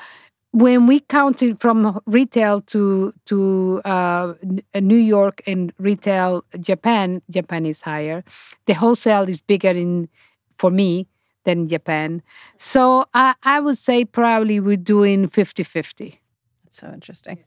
when 0.52 0.88
we 0.88 1.02
counted 1.02 1.60
from 1.60 2.00
retail 2.06 2.62
to 2.74 3.14
to 3.26 3.82
uh, 3.86 4.34
New 4.76 4.98
York 4.98 5.42
and 5.48 5.74
retail 5.80 6.46
Japan, 6.60 7.22
Japan 7.30 7.66
is 7.66 7.82
higher. 7.82 8.24
The 8.68 8.74
wholesale 8.74 9.28
is 9.28 9.42
bigger 9.42 9.72
in 9.72 10.10
for 10.58 10.72
me 10.72 11.08
than 11.46 11.68
Japan. 11.68 12.22
So 12.58 13.06
I, 13.14 13.36
I 13.44 13.60
would 13.60 13.78
say 13.78 14.06
probably 14.06 14.60
we're 14.60 14.78
doing 14.78 15.28
50-50. 15.28 16.20
That's 16.64 16.78
so 16.78 16.92
interesting. 16.94 17.44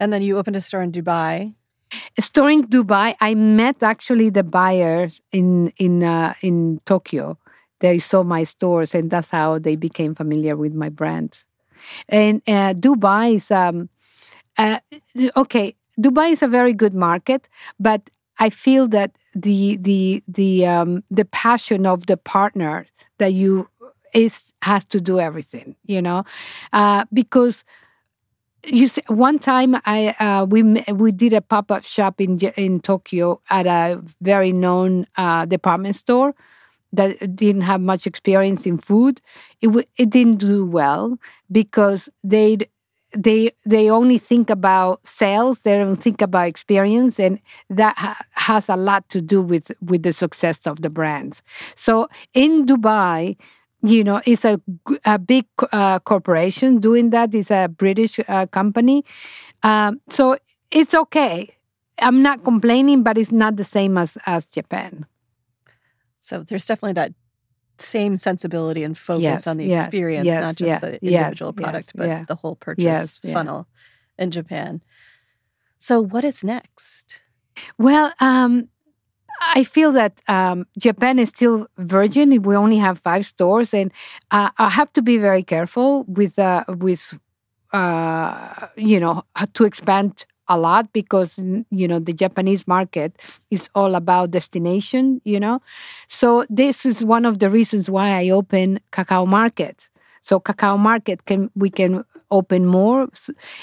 And 0.00 0.12
then 0.12 0.22
you 0.22 0.38
opened 0.38 0.56
a 0.56 0.60
store 0.60 0.82
in 0.82 0.92
Dubai 0.92 1.54
store 2.20 2.50
in 2.50 2.66
Dubai, 2.66 3.14
I 3.20 3.34
met 3.34 3.82
actually 3.82 4.30
the 4.30 4.42
buyers 4.42 5.20
in 5.30 5.72
in 5.76 6.02
uh, 6.02 6.34
in 6.40 6.80
Tokyo. 6.84 7.38
They 7.80 7.98
saw 7.98 8.22
my 8.22 8.44
stores, 8.44 8.94
and 8.94 9.10
that's 9.10 9.30
how 9.30 9.58
they 9.58 9.76
became 9.76 10.14
familiar 10.14 10.56
with 10.56 10.74
my 10.74 10.88
brand. 10.88 11.44
And 12.08 12.40
uh, 12.46 12.74
Dubai 12.74 13.36
is 13.36 13.50
um, 13.50 13.88
uh, 14.58 14.78
okay. 15.36 15.74
Dubai 16.00 16.32
is 16.32 16.42
a 16.42 16.48
very 16.48 16.72
good 16.72 16.94
market, 16.94 17.48
but 17.78 18.08
I 18.38 18.50
feel 18.50 18.88
that 18.88 19.12
the 19.34 19.76
the 19.76 20.22
the 20.28 20.66
um, 20.66 21.02
the 21.10 21.24
passion 21.24 21.86
of 21.86 22.06
the 22.06 22.16
partner 22.16 22.86
that 23.18 23.34
you 23.34 23.68
is 24.14 24.52
has 24.62 24.84
to 24.86 25.00
do 25.00 25.18
everything, 25.20 25.74
you 25.86 26.02
know, 26.02 26.24
uh, 26.72 27.04
because 27.12 27.64
you 28.64 28.86
see, 28.88 29.02
one 29.08 29.38
time 29.38 29.76
I 29.86 30.14
uh, 30.20 30.46
we 30.48 30.62
we 30.92 31.10
did 31.10 31.32
a 31.32 31.40
pop 31.40 31.70
up 31.70 31.84
shop 31.84 32.20
in 32.20 32.38
in 32.56 32.80
Tokyo 32.80 33.40
at 33.50 33.66
a 33.66 34.00
very 34.20 34.52
known 34.52 35.06
uh, 35.16 35.46
department 35.46 35.96
store 35.96 36.34
that 36.92 37.36
didn't 37.36 37.62
have 37.62 37.80
much 37.80 38.06
experience 38.06 38.66
in 38.66 38.78
food. 38.78 39.20
It 39.62 39.88
it 39.98 40.10
didn't 40.10 40.36
do 40.38 40.64
well 40.66 41.18
because 41.52 42.08
they 42.24 42.58
they 43.16 43.52
they 43.64 43.90
only 43.90 44.18
think 44.18 44.50
about 44.50 45.06
sales. 45.06 45.60
They 45.60 45.78
don't 45.78 45.96
think 45.96 46.22
about 46.22 46.48
experience, 46.48 47.18
and 47.18 47.40
that 47.70 47.96
ha- 47.98 48.24
has 48.32 48.68
a 48.68 48.76
lot 48.76 49.08
to 49.10 49.20
do 49.20 49.42
with 49.42 49.70
with 49.80 50.02
the 50.02 50.12
success 50.12 50.66
of 50.66 50.82
the 50.82 50.90
brands. 50.90 51.42
So 51.76 52.08
in 52.34 52.66
Dubai 52.66 53.36
you 53.84 54.04
know, 54.04 54.22
it's 54.24 54.44
a, 54.44 54.60
a 55.04 55.18
big 55.18 55.44
uh, 55.72 55.98
corporation 55.98 56.78
doing 56.78 57.10
that. 57.10 57.34
It's 57.34 57.50
a 57.50 57.68
British 57.68 58.20
uh, 58.28 58.46
company. 58.46 59.04
Um, 59.62 60.00
so 60.08 60.36
it's 60.70 60.94
okay. 60.94 61.56
I'm 61.98 62.22
not 62.22 62.44
complaining, 62.44 63.02
but 63.02 63.18
it's 63.18 63.32
not 63.32 63.56
the 63.56 63.64
same 63.64 63.98
as, 63.98 64.16
as 64.24 64.46
Japan. 64.46 65.06
So 66.20 66.44
there's 66.44 66.66
definitely 66.66 66.94
that 66.94 67.12
same 67.82 68.16
sensibility 68.16 68.82
and 68.82 68.96
focus 68.96 69.22
yes, 69.22 69.46
on 69.46 69.56
the 69.58 69.66
yes, 69.66 69.86
experience, 69.86 70.26
yes, 70.26 70.40
not 70.40 70.56
just 70.56 70.80
the 70.80 71.04
individual 71.04 71.52
product, 71.52 71.92
but 71.94 72.26
the 72.26 72.36
whole 72.36 72.56
purchase 72.56 73.18
funnel 73.18 73.66
in 74.18 74.30
Japan. 74.30 74.82
So 75.78 76.00
what 76.00 76.24
is 76.24 76.44
next? 76.44 77.20
Well, 77.78 78.12
um, 78.20 78.68
I 79.40 79.64
feel 79.64 79.92
that 79.92 80.20
um, 80.28 80.66
Japan 80.78 81.18
is 81.18 81.30
still 81.30 81.66
virgin. 81.76 82.42
We 82.42 82.54
only 82.56 82.78
have 82.78 83.00
five 83.00 83.26
stores, 83.26 83.74
and 83.74 83.92
uh, 84.30 84.50
I 84.58 84.70
have 84.70 84.92
to 84.94 85.02
be 85.02 85.18
very 85.18 85.42
careful 85.42 86.04
with 86.04 86.38
uh, 86.38 86.64
with 86.68 87.18
uh, 87.72 88.68
you 88.76 89.00
know 89.00 89.24
to 89.54 89.64
expand 89.64 90.24
a 90.48 90.58
lot 90.58 90.92
because 90.92 91.38
you 91.70 91.88
know 91.88 91.98
the 91.98 92.12
Japanese 92.12 92.66
market 92.66 93.20
is 93.50 93.68
all 93.74 93.94
about 93.94 94.30
destination. 94.30 95.20
You 95.24 95.40
know, 95.40 95.60
so 96.08 96.44
this 96.48 96.84
is 96.86 97.04
one 97.04 97.24
of 97.24 97.38
the 97.38 97.50
reasons 97.50 97.88
why 97.90 98.10
I 98.10 98.30
open 98.30 98.80
Cacao 98.90 99.24
Market. 99.24 99.88
So 100.22 100.38
Cacao 100.40 100.76
Market 100.76 101.24
can 101.26 101.50
we 101.54 101.70
can 101.70 102.04
open 102.32 102.66
more, 102.66 103.08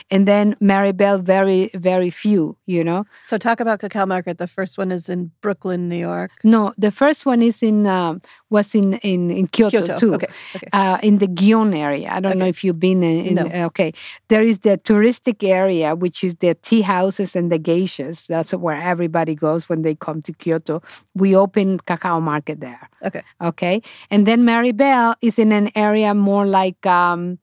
and 0.09 0.27
then 0.27 0.55
Maribel 0.61 1.21
very 1.21 1.69
very 1.73 2.09
few. 2.09 2.55
You 2.65 2.83
know. 2.83 3.03
So 3.23 3.37
talk 3.37 3.59
about 3.59 3.79
Cacao 3.79 4.05
Market. 4.05 4.37
The 4.37 4.47
first 4.47 4.77
one 4.77 4.91
is 4.91 5.09
in 5.09 5.31
Brooklyn, 5.41 5.89
New 5.89 5.97
York. 5.97 6.31
No, 6.43 6.73
the 6.77 6.91
first 6.91 7.25
one 7.25 7.41
is 7.41 7.61
in 7.61 7.85
um, 7.85 8.21
was 8.49 8.73
in 8.73 8.93
in, 8.99 9.31
in 9.31 9.47
Kyoto, 9.47 9.85
Kyoto. 9.85 9.97
too. 9.97 10.13
Okay. 10.15 10.27
okay. 10.55 10.69
Uh, 10.71 10.97
in 11.03 11.17
the 11.17 11.27
Gion 11.27 11.75
area. 11.75 12.09
I 12.11 12.19
don't 12.21 12.37
know 12.37 12.45
if 12.45 12.63
you've 12.63 12.79
been 12.79 13.03
in. 13.03 13.25
in 13.25 13.35
No. 13.35 13.65
Okay, 13.67 13.91
there 14.29 14.43
is 14.43 14.59
the 14.59 14.77
touristic 14.77 15.43
area, 15.43 15.95
which 15.95 16.23
is 16.23 16.35
the 16.35 16.55
tea 16.55 16.81
houses 16.81 17.35
and 17.35 17.51
the 17.51 17.59
geishas. 17.59 18.27
That's 18.27 18.53
where 18.53 18.79
everybody 18.79 19.35
goes 19.35 19.67
when 19.67 19.81
they 19.81 19.95
come 19.95 20.21
to 20.21 20.31
Kyoto. 20.33 20.81
We 21.15 21.35
open 21.35 21.79
cacao 21.79 22.19
market 22.19 22.59
there. 22.59 22.89
Okay. 23.03 23.23
Okay, 23.41 23.81
and 24.11 24.25
then 24.27 24.43
Maribel 24.43 25.15
is 25.21 25.39
in 25.39 25.51
an 25.51 25.71
area 25.75 26.13
more 26.13 26.45
like, 26.45 26.85
um, 26.85 27.39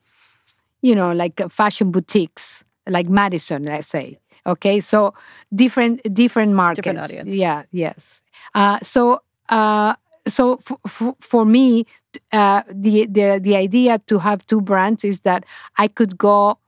you 0.87 0.95
know, 0.95 1.13
like 1.13 1.41
uh, 1.41 1.49
fashion 1.49 1.91
boutiques, 1.91 2.65
like 2.87 3.09
Madison, 3.09 3.65
let's 3.65 3.89
say. 3.89 4.19
Okay, 4.47 4.81
so 4.81 5.13
different 5.55 6.01
different 6.15 6.53
markets. 6.55 6.85
Different 6.87 7.01
audience. 7.05 7.35
Yeah. 7.35 7.65
Yes. 7.73 8.21
Uh, 8.55 8.79
so. 8.83 9.21
Uh, 9.49 9.95
so 10.29 10.55
f- 10.69 10.81
f- 10.87 11.15
for 11.21 11.45
me, 11.45 11.85
uh, 12.33 12.63
the 12.69 13.07
the 13.07 13.39
the 13.41 13.55
idea 13.55 14.01
to 14.11 14.19
have 14.19 14.45
two 14.47 14.61
brands 14.61 15.05
is 15.05 15.21
that 15.21 15.45
I 15.79 15.87
could 15.89 16.19
go 16.19 16.59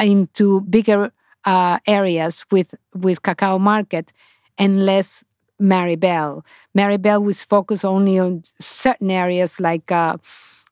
into 0.00 0.62
bigger 0.62 1.12
uh, 1.44 1.78
areas 1.86 2.44
with 2.50 2.74
with 2.94 3.22
cacao 3.22 3.58
market 3.58 4.12
and 4.58 4.84
less 4.86 5.24
Maribel. 5.60 6.42
Maribel 6.76 7.22
was 7.22 7.42
focused 7.42 7.84
only 7.84 8.18
on 8.18 8.42
certain 8.60 9.10
areas 9.10 9.60
like 9.60 9.90
uh, 9.92 10.16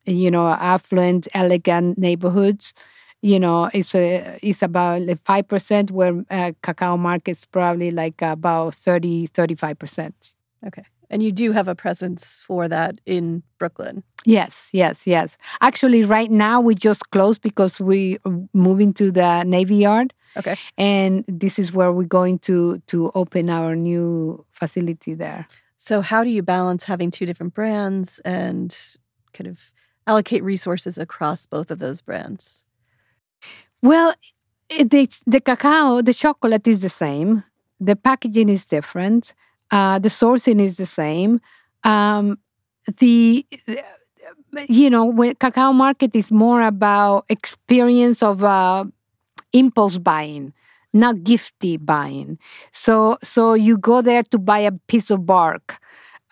you 0.06 0.30
know 0.30 0.48
affluent, 0.48 1.28
elegant 1.34 1.98
neighborhoods. 1.98 2.74
You 3.22 3.40
know, 3.40 3.70
it's 3.72 3.94
a 3.94 4.38
it's 4.42 4.62
about 4.62 5.02
like 5.02 5.20
five 5.24 5.48
percent, 5.48 5.90
where 5.90 6.24
uh, 6.30 6.52
cacao 6.62 6.96
market's 6.96 7.44
probably 7.46 7.90
like 7.90 8.20
about 8.22 8.74
30 8.74 9.26
35 9.26 9.78
percent. 9.78 10.34
Okay. 10.66 10.84
And 11.10 11.22
you 11.22 11.32
do 11.32 11.52
have 11.52 11.68
a 11.68 11.74
presence 11.74 12.42
for 12.46 12.66
that 12.68 13.00
in 13.06 13.42
Brooklyn. 13.58 14.02
Yes, 14.24 14.70
yes, 14.72 15.06
yes. 15.06 15.36
Actually, 15.60 16.02
right 16.02 16.30
now 16.30 16.60
we 16.60 16.74
just 16.74 17.10
closed 17.10 17.40
because 17.42 17.78
we 17.78 18.18
are 18.24 18.32
moving 18.52 18.92
to 18.94 19.10
the 19.12 19.44
Navy 19.44 19.76
Yard, 19.76 20.12
Okay. 20.36 20.56
and 20.78 21.24
this 21.28 21.58
is 21.58 21.72
where 21.72 21.92
we're 21.92 22.04
going 22.08 22.38
to 22.40 22.78
to 22.88 23.12
open 23.14 23.48
our 23.50 23.76
new 23.76 24.44
facility 24.50 25.14
there. 25.14 25.46
So 25.76 26.00
how 26.00 26.24
do 26.24 26.30
you 26.30 26.42
balance 26.42 26.84
having 26.84 27.10
two 27.10 27.26
different 27.26 27.54
brands 27.54 28.18
and 28.24 28.74
kind 29.34 29.46
of 29.48 29.72
allocate 30.06 30.42
resources 30.42 30.98
across 30.98 31.46
both 31.46 31.70
of 31.70 31.78
those 31.78 32.00
brands? 32.00 32.64
Well, 33.82 34.14
the 34.68 35.08
the 35.26 35.40
cacao, 35.40 36.00
the 36.02 36.14
chocolate 36.14 36.66
is 36.66 36.82
the 36.82 36.88
same. 36.88 37.44
The 37.80 37.96
packaging 37.96 38.48
is 38.48 38.64
different. 38.64 39.34
Uh, 39.70 39.98
the 39.98 40.08
sourcing 40.08 40.60
is 40.60 40.76
the 40.76 40.86
same. 40.86 41.40
Um, 41.84 42.38
the 42.98 43.46
you 44.68 44.88
know, 44.88 45.04
when 45.04 45.34
cacao 45.36 45.72
market 45.72 46.14
is 46.14 46.30
more 46.30 46.62
about 46.62 47.24
experience 47.28 48.22
of 48.22 48.44
uh, 48.44 48.84
impulse 49.52 49.98
buying, 49.98 50.52
not 50.92 51.16
gifty 51.16 51.84
buying. 51.84 52.38
So 52.72 53.18
so 53.22 53.54
you 53.54 53.76
go 53.78 54.02
there 54.02 54.22
to 54.24 54.38
buy 54.38 54.60
a 54.60 54.72
piece 54.72 55.10
of 55.10 55.26
bark. 55.26 55.78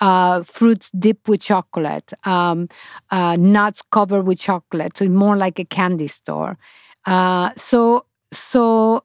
Uh, 0.02 0.42
fruits 0.42 0.90
dipped 0.98 1.28
with 1.28 1.40
chocolate, 1.40 2.12
um, 2.24 2.68
uh, 3.12 3.36
nuts 3.36 3.82
covered 3.92 4.26
with 4.26 4.40
chocolate. 4.40 4.96
So 4.96 5.06
more 5.08 5.36
like 5.36 5.60
a 5.60 5.64
candy 5.64 6.08
store. 6.08 6.58
Uh, 7.06 7.50
so 7.56 8.06
so 8.32 8.96
uh, 8.96 9.02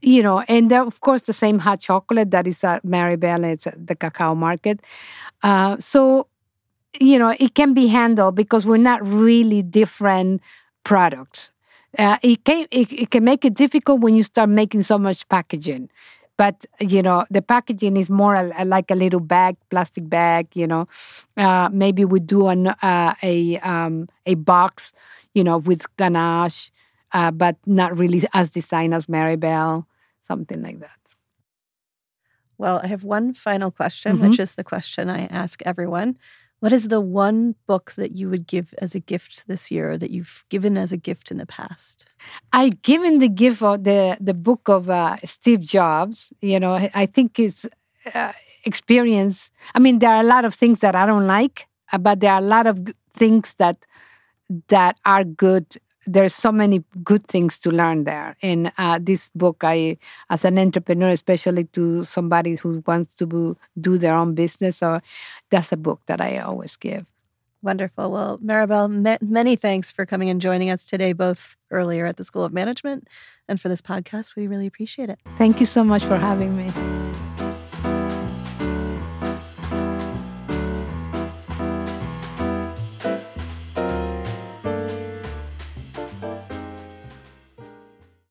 you 0.00 0.22
know, 0.22 0.40
and 0.48 0.72
of 0.72 1.00
course 1.00 1.22
the 1.22 1.34
same 1.34 1.58
hot 1.58 1.80
chocolate 1.80 2.30
that 2.30 2.46
is 2.46 2.64
at 2.64 2.82
Maribel, 2.84 3.44
it's 3.52 3.66
at 3.66 3.86
the 3.86 3.94
cacao 3.94 4.34
market. 4.34 4.80
Uh, 5.42 5.76
so 5.78 6.28
you 7.00 7.18
know, 7.18 7.34
it 7.40 7.54
can 7.54 7.74
be 7.74 7.86
handled 7.86 8.34
because 8.34 8.66
we're 8.66 8.76
not 8.76 9.06
really 9.06 9.62
different 9.62 10.42
products. 10.84 11.50
Uh, 11.98 12.18
it 12.22 12.44
can 12.44 12.66
it, 12.70 12.92
it 12.92 13.10
can 13.10 13.24
make 13.24 13.44
it 13.44 13.54
difficult 13.54 14.00
when 14.00 14.14
you 14.16 14.22
start 14.22 14.48
making 14.48 14.82
so 14.82 14.98
much 14.98 15.28
packaging. 15.28 15.88
But 16.38 16.64
you 16.80 17.02
know, 17.02 17.24
the 17.30 17.42
packaging 17.42 17.96
is 17.96 18.10
more 18.10 18.34
a, 18.34 18.64
like 18.64 18.90
a 18.90 18.94
little 18.94 19.20
bag, 19.20 19.56
plastic 19.70 20.08
bag. 20.08 20.48
You 20.54 20.66
know, 20.66 20.88
uh, 21.36 21.68
maybe 21.72 22.04
we 22.04 22.20
do 22.20 22.48
an, 22.48 22.68
uh, 22.68 23.14
a 23.22 23.58
um, 23.58 24.08
a 24.26 24.34
box, 24.34 24.92
you 25.34 25.44
know, 25.44 25.58
with 25.58 25.84
ganache, 25.96 26.70
uh, 27.12 27.30
but 27.30 27.56
not 27.66 27.96
really 27.98 28.22
as 28.32 28.50
designed 28.50 28.94
as 28.94 29.06
Maribel, 29.06 29.86
something 30.26 30.62
like 30.62 30.80
that. 30.80 30.98
Well, 32.58 32.80
I 32.82 32.86
have 32.86 33.04
one 33.04 33.34
final 33.34 33.70
question, 33.70 34.18
which 34.20 34.38
is 34.38 34.54
the 34.54 34.64
question 34.64 35.08
I 35.10 35.26
ask 35.26 35.62
everyone. 35.64 36.16
What 36.62 36.72
is 36.72 36.86
the 36.86 37.00
one 37.00 37.56
book 37.66 37.90
that 37.96 38.12
you 38.14 38.30
would 38.30 38.46
give 38.46 38.72
as 38.78 38.94
a 38.94 39.00
gift 39.00 39.48
this 39.48 39.68
year 39.68 39.90
or 39.92 39.98
that 39.98 40.12
you've 40.12 40.44
given 40.48 40.78
as 40.78 40.92
a 40.92 40.96
gift 40.96 41.32
in 41.32 41.38
the 41.38 41.46
past? 41.46 42.06
I've 42.52 42.82
given 42.82 43.18
the 43.18 43.28
gift 43.28 43.62
of 43.62 43.82
the 43.82 44.16
the 44.20 44.32
book 44.34 44.68
of 44.68 44.88
uh, 44.88 45.16
Steve 45.24 45.62
Jobs. 45.62 46.32
You 46.40 46.60
know, 46.60 46.74
I- 46.74 47.06
think 47.06 47.40
it's 47.40 47.66
uh, 48.14 48.32
experience. 48.64 49.50
I 49.74 49.80
mean, 49.80 49.98
there 49.98 50.10
are 50.14 50.20
a 50.22 50.32
lot 50.34 50.44
of 50.44 50.54
things 50.54 50.78
that 50.84 50.94
I 50.94 51.04
don't 51.04 51.26
like, 51.26 51.66
uh, 51.92 51.98
but 51.98 52.20
there 52.20 52.32
are 52.32 52.38
a 52.38 52.50
lot 52.56 52.68
of 52.68 52.78
things 53.12 53.54
that 53.58 53.78
that 54.68 54.98
are 55.04 55.24
good. 55.24 55.66
There's 56.06 56.34
so 56.34 56.50
many 56.50 56.84
good 57.04 57.26
things 57.26 57.58
to 57.60 57.70
learn 57.70 58.04
there. 58.04 58.36
In 58.42 58.72
uh, 58.78 58.98
this 59.00 59.30
book, 59.34 59.62
I, 59.62 59.98
as 60.30 60.44
an 60.44 60.58
entrepreneur, 60.58 61.10
especially 61.10 61.64
to 61.64 62.04
somebody 62.04 62.56
who 62.56 62.82
wants 62.86 63.14
to 63.16 63.26
do- 63.26 63.56
do 63.80 63.98
their 63.98 64.14
own 64.14 64.34
business, 64.34 64.78
so 64.78 65.00
that's 65.50 65.72
a 65.72 65.76
book 65.76 66.00
that 66.06 66.20
I 66.20 66.38
always 66.38 66.76
give. 66.76 67.06
Wonderful. 67.62 68.10
Well, 68.10 68.38
Maribel, 68.38 68.90
ma- 68.90 69.18
many 69.20 69.54
thanks 69.54 69.92
for 69.92 70.04
coming 70.04 70.28
and 70.28 70.40
joining 70.40 70.68
us 70.68 70.84
today, 70.84 71.12
both 71.12 71.56
earlier 71.70 72.06
at 72.06 72.16
the 72.16 72.24
School 72.24 72.44
of 72.44 72.52
Management 72.52 73.06
and 73.48 73.60
for 73.60 73.68
this 73.68 73.80
podcast. 73.80 74.34
We 74.34 74.48
really 74.48 74.66
appreciate 74.66 75.08
it. 75.08 75.20
Thank 75.36 75.60
you 75.60 75.66
so 75.66 75.84
much 75.84 76.04
for 76.04 76.16
having 76.16 76.56
me. 76.56 76.72